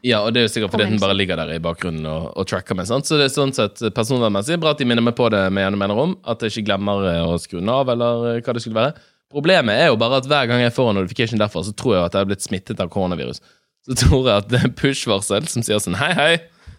Ja, 0.00 0.22
og 0.24 0.32
det 0.32 0.40
er 0.40 0.46
jo 0.46 0.52
sikkert 0.54 0.72
fordi 0.72 0.86
den 0.88 1.00
bare 1.02 1.16
ligger 1.16 1.36
der 1.36 1.50
i 1.52 1.60
bakgrunnen 1.60 2.06
og, 2.08 2.30
og 2.38 2.46
tracker 2.48 2.76
meg. 2.78 2.86
Sant? 2.88 3.04
Så 3.04 3.18
det 3.20 3.26
er 3.26 3.34
sånn 3.34 3.52
sett 3.52 3.82
personvernmessig 3.92 4.56
bra 4.62 4.72
at 4.72 4.80
de 4.80 4.86
minner 4.88 5.04
meg 5.04 5.16
på 5.18 5.28
det 5.28 5.42
med 5.52 5.66
gjennom 5.66 5.98
om, 6.00 6.14
at 6.24 6.40
jeg 6.40 6.54
ikke 6.54 6.68
glemmer 6.70 7.04
eh, 7.10 7.20
å 7.20 7.36
skru 7.42 7.58
den 7.58 7.68
av, 7.68 7.90
eller 7.92 8.30
eh, 8.30 8.40
hva 8.40 8.54
det 8.56 8.62
skulle 8.64 8.80
være. 8.80 8.94
Problemet 9.34 9.82
er 9.82 9.88
jo 9.90 9.98
bare 9.98 10.20
at 10.22 10.28
hver 10.30 10.46
gang 10.46 10.62
jeg 10.62 10.74
får 10.76 10.92
en 10.92 11.00
notification 11.00 11.40
derfra, 11.40 11.64
så 11.66 11.74
tror 11.74 11.96
jeg 11.96 12.06
at 12.06 12.14
jeg 12.14 12.22
har 12.22 12.30
blitt 12.30 12.44
smittet 12.44 12.82
av 12.82 12.90
koronavirus. 12.92 13.40
Så 13.84 13.96
tror 14.04 14.28
jeg 14.28 14.44
at 14.44 14.50
det 14.52 14.60
er 14.62 14.74
push-varsel 14.78 15.48
som 15.50 15.64
sier 15.66 15.80
sånn 15.82 15.98
Hei, 15.98 16.12
hei, 16.16 16.34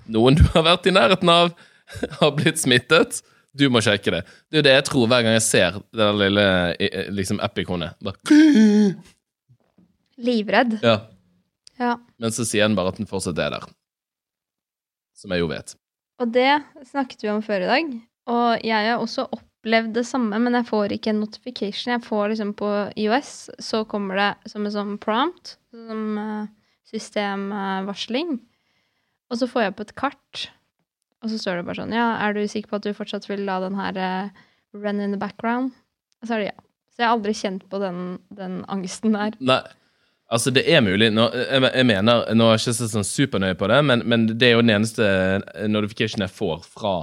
noen 0.10 0.38
du 0.39 0.44
har 0.54 0.63
vært 0.65 0.88
i 0.88 0.94
nærheten 0.96 1.32
av, 1.32 1.52
har 2.22 2.32
blitt 2.38 2.62
smittet. 2.62 3.22
Du 3.56 3.68
må 3.72 3.82
sjekke 3.84 4.12
det. 4.12 4.22
Det 4.52 4.58
er 4.58 4.62
jo 4.62 4.68
det 4.68 4.74
jeg 4.74 4.86
tror 4.89 5.10
hver 5.12 5.26
gang 5.26 5.38
jeg 5.38 5.46
ser 5.46 5.78
det 5.96 6.08
lille 6.20 6.46
liksom, 7.15 7.39
app-ikonet. 7.44 7.96
Livredd. 10.28 10.78
Ja. 10.84 10.98
Ja. 11.80 11.96
Men 12.20 12.36
så 12.36 12.46
sier 12.48 12.68
den 12.68 12.76
bare 12.76 12.94
at 12.94 13.00
den 13.00 13.10
fortsatt 13.10 13.39
er 13.39 13.58
der. 13.58 13.68
Som 15.15 15.36
jeg 15.36 15.44
jo 15.44 15.50
vet. 15.52 15.76
Og 16.24 16.32
det 16.36 16.52
snakket 16.88 17.24
vi 17.24 17.32
om 17.32 17.44
før 17.44 17.63
i 17.63 17.72
dag. 17.72 17.96
Og 18.32 18.65
jeg 18.65 18.91
er 18.91 18.96
også 18.96 19.28
opplevd 19.65 19.95
det 19.97 20.06
samme, 20.06 20.38
men 20.38 20.54
jeg 20.54 20.67
får 20.69 20.93
ikke 20.93 21.10
en 21.10 21.23
notification. 21.23 21.95
Jeg 21.95 22.06
får 22.06 22.30
liksom 22.30 22.54
på 22.54 22.69
IOS, 23.01 23.49
så 23.58 23.82
kommer 23.89 24.19
det 24.19 24.51
som 24.51 24.65
en 24.65 24.73
sånn 24.73 24.97
prompt, 25.01 25.56
som 25.73 26.19
eh, 26.21 26.51
systemvarsling. 26.86 28.38
Og 29.34 29.39
så 29.39 29.47
får 29.49 29.63
jeg 29.63 29.73
opp 29.73 29.82
et 29.82 29.95
kart, 29.97 30.43
og 31.23 31.32
så 31.32 31.39
står 31.41 31.58
det 31.58 31.65
bare 31.65 31.80
sånn 31.80 31.95
Ja, 31.95 32.12
er 32.21 32.36
du 32.38 32.43
sikker 32.45 32.69
på 32.69 32.78
at 32.78 32.86
du 32.86 32.93
fortsatt 32.93 33.25
vil 33.25 33.41
la 33.47 33.58
den 33.63 33.73
her 33.80 33.97
eh, 33.97 34.43
run 34.78 35.01
in 35.01 35.15
the 35.15 35.17
background? 35.17 35.73
Og 36.21 36.30
så 36.30 36.38
er 36.38 36.43
det 36.43 36.51
ja. 36.51 36.60
Så 36.93 37.01
jeg 37.01 37.10
har 37.10 37.17
aldri 37.17 37.34
kjent 37.36 37.65
på 37.67 37.80
den, 37.82 38.04
den 38.38 38.62
angsten 38.71 39.17
der. 39.17 39.34
Nei, 39.43 39.63
altså 40.32 40.54
det 40.54 40.67
er 40.69 40.86
mulig. 40.86 41.10
Nå, 41.12 41.25
jeg, 41.34 41.65
jeg 41.65 41.89
mener, 41.89 42.30
nå 42.38 42.45
er 42.47 42.54
jeg 42.54 42.67
ikke 42.67 42.78
så 42.78 42.93
sånn 42.93 43.10
supernøye 43.10 43.58
på 43.58 43.67
det, 43.73 43.82
men, 43.89 44.06
men 44.06 44.30
det 44.30 44.47
er 44.47 44.56
jo 44.56 44.62
den 44.63 44.78
eneste 44.78 45.10
notification 45.73 46.23
jeg 46.23 46.32
får 46.38 46.62
fra, 46.69 46.95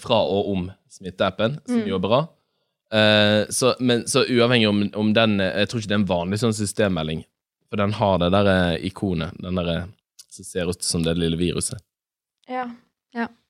fra 0.00 0.18
og 0.24 0.48
om 0.54 0.66
smitteappen, 0.90 1.58
som 1.66 1.82
Mm. 1.82 1.88
jo 1.90 1.96
er 1.98 2.04
bra. 2.06 2.20
Eh, 2.92 3.46
så, 3.50 3.74
men, 3.80 4.04
så 4.08 4.22
uavhengig 4.30 4.68
om, 4.68 4.84
om 4.94 5.08
den 5.12 5.40
eh, 5.40 5.58
Jeg 5.58 5.68
tror 5.68 5.80
ikke 5.80 5.88
det 5.90 5.96
er 5.96 6.02
en 6.04 6.08
vanlig 6.08 6.38
sånn 6.38 6.54
systemmelding, 6.54 7.24
for 7.68 7.76
den 7.82 7.92
har 7.98 8.18
det 8.22 8.30
der 8.32 8.46
eh, 8.52 8.86
ikonet, 8.86 9.34
den 9.42 9.58
der 9.58 9.68
eh, 9.72 9.84
som 10.30 10.44
ser 10.46 10.70
ut 10.70 10.82
som 10.86 11.02
det 11.02 11.16
lille 11.18 11.36
viruset, 11.40 11.82
Ja. 12.48 12.68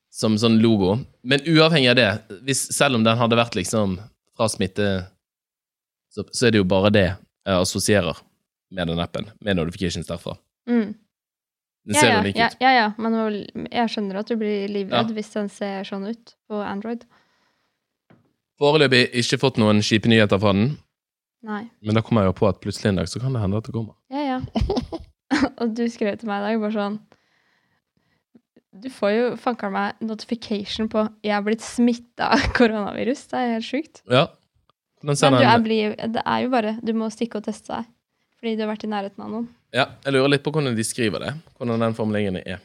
som 0.09 0.33
sånn 0.41 0.57
logo. 0.63 0.95
Men 1.23 1.43
uavhengig 1.45 1.89
av 1.91 1.95
det, 1.99 2.39
hvis, 2.47 2.63
selv 2.73 2.95
om 2.97 3.03
den 3.05 3.17
hadde 3.19 3.37
vært 3.37 3.53
liksom 3.59 3.99
fra 4.35 4.47
smitte, 4.49 5.05
så, 6.09 6.23
så 6.33 6.47
er 6.47 6.51
det 6.55 6.61
jo 6.63 6.67
bare 6.67 6.89
det 6.95 7.03
jeg 7.11 7.61
assosierer 7.61 8.17
med 8.73 8.87
den 8.89 8.99
appen, 8.99 9.27
med 9.39 9.55
notifications 9.59 10.07
derfra. 10.09 10.33
Mm. 10.67 10.95
Den 11.87 11.95
Ja, 11.95 12.01
ser 12.01 12.09
ja, 12.09 12.15
ja, 12.17 12.23
lik 12.25 12.35
ja, 12.35 12.47
ut. 12.51 12.55
ja, 12.59 12.71
ja, 12.75 12.87
men 12.99 13.13
jeg 13.71 13.91
skjønner 13.93 14.17
at 14.19 14.27
du 14.27 14.35
blir 14.35 14.67
livredd 14.67 15.13
hvis 15.15 15.29
den 15.31 15.47
ser 15.53 15.85
sånn 15.87 16.03
ut 16.09 16.33
på 16.51 16.59
Android. 16.59 17.05
Foreløpig 18.59 19.05
ikke 19.21 19.37
fått 19.39 19.59
noen 19.61 19.79
kjipe 19.85 20.09
nyheter 20.11 20.39
fra 20.41 20.51
den, 20.57 20.71
Nei. 21.47 21.61
men 21.85 21.95
da 21.95 22.01
kommer 22.03 22.25
jeg 22.25 22.33
jo 22.33 22.37
på 22.41 22.47
at 22.49 22.59
plutselig 22.63 22.89
en 22.91 22.99
dag 22.99 23.07
så 23.07 23.21
kan 23.23 23.31
det 23.37 23.43
hende 23.43 23.61
at 23.61 23.69
det 23.69 23.75
kommer. 23.75 23.95
Ja, 24.11 24.23
ja. 24.33 24.39
og 25.61 25.75
du 25.77 25.85
skrev 25.93 26.17
til 26.19 26.27
meg 26.27 26.41
i 26.41 26.47
dag 26.49 26.61
bare 26.63 26.75
sånn 26.75 26.97
Du 28.77 28.89
får 28.93 29.11
jo 29.15 29.29
fanker 29.41 29.71
meg 29.73 29.95
notification 30.05 30.89
på 30.91 31.07
'jeg 31.23 31.33
er 31.37 31.41
blitt 31.45 31.63
smitta 31.65 32.33
av 32.35 32.43
koronavirus'. 32.57 33.27
Det 33.31 33.39
er 33.39 33.53
helt 33.55 33.65
sjukt. 33.65 34.01
Ja. 34.11 34.27
Men, 35.03 35.15
Men 35.21 35.33
du 35.39 35.45
er, 35.45 35.59
blir, 35.61 35.95
det 35.95 36.21
er 36.25 36.39
jo 36.43 36.49
bare 36.49 36.79
Du 36.83 36.91
må 36.93 37.07
stikke 37.09 37.37
og 37.39 37.45
teste 37.45 37.73
deg. 37.73 37.85
Fordi 38.37 38.55
du 38.55 38.63
har 38.63 38.69
vært 38.71 38.85
i 38.85 38.89
nærheten 38.91 39.23
av 39.23 39.31
noen. 39.33 39.47
ja, 39.73 39.87
jeg 40.05 40.13
lurer 40.13 40.29
litt 40.35 40.43
på 40.45 40.51
hvordan 40.53 40.75
de 40.77 40.83
skriver 40.85 41.23
det. 41.23 41.33
Hvordan 41.57 41.81
den 41.81 41.95
formuleringen 41.97 42.37
er. 42.43 42.59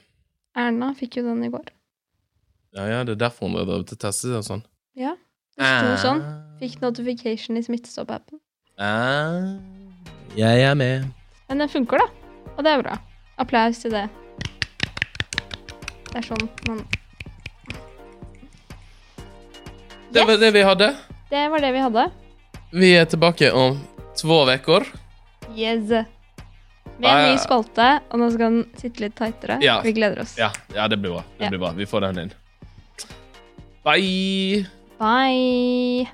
Erna 0.56 0.92
fikk 0.94 1.16
jo 1.16 1.24
den 1.26 1.44
i 1.46 1.50
går. 1.52 1.70
Ja, 2.76 2.87
ja, 2.88 3.02
det 3.04 3.16
er 3.16 3.22
derfor 3.26 3.48
hun 3.48 3.56
drev 3.56 3.85
til 3.88 3.96
å 3.96 4.00
teste 4.06 4.32
og 4.37 4.44
sånn. 4.46 4.62
Ja. 4.96 5.14
Det 5.56 5.68
sto 5.68 5.96
sånn. 6.00 6.22
Ah. 6.24 6.38
Fikk 6.61 6.80
notification 6.80 7.58
i 7.61 7.62
Smittestopp-appen. 7.64 8.40
Ah, 8.80 9.58
jeg 10.37 10.64
er 10.64 10.74
med. 10.76 11.08
Men 11.48 11.64
den 11.64 11.68
funker, 11.72 12.00
da. 12.00 12.08
Og 12.56 12.64
det 12.64 12.72
er 12.72 12.85
bra. 12.85 12.96
Applaus 13.40 13.82
til 13.85 13.92
det. 13.92 14.06
Det 16.12 16.20
er 16.20 16.26
sånn 16.28 16.48
man 16.68 16.82
Det 20.12 20.24
var 20.28 20.37
det 20.40 20.50
vi 20.52 20.64
hadde. 20.64 20.90
Det 21.30 21.44
var 21.48 21.64
det 21.64 21.72
vi 21.72 21.85
hadde. 21.85 22.08
Vi 22.72 22.90
er 22.96 23.06
tilbake 23.08 23.52
om 23.52 23.78
to 24.16 24.28
uker. 24.28 25.02
Yes. 25.57 25.88
Med 26.98 27.09
Ah, 27.11 27.18
en 27.18 27.33
ny 27.33 27.38
spalte, 27.40 27.87
og 28.12 28.20
nå 28.20 28.28
skal 28.35 28.50
den 28.52 28.64
sitte 28.78 29.00
litt 29.02 29.14
tightere. 29.18 29.59
Ja. 29.64 29.81
Vi 29.83 29.92
gleder 29.96 30.22
oss. 30.22 30.37
Ja, 30.38 30.50
ja, 30.74 30.87
det 30.88 31.00
blir 31.02 31.16
bra. 31.16 31.24
Det 31.38 31.48
blir 31.50 31.59
bra. 31.59 31.72
Vi 31.76 31.87
får 31.88 32.00
den 32.09 32.18
inn. 32.26 32.33
Bye! 33.83 34.66
Bye! 35.00 36.07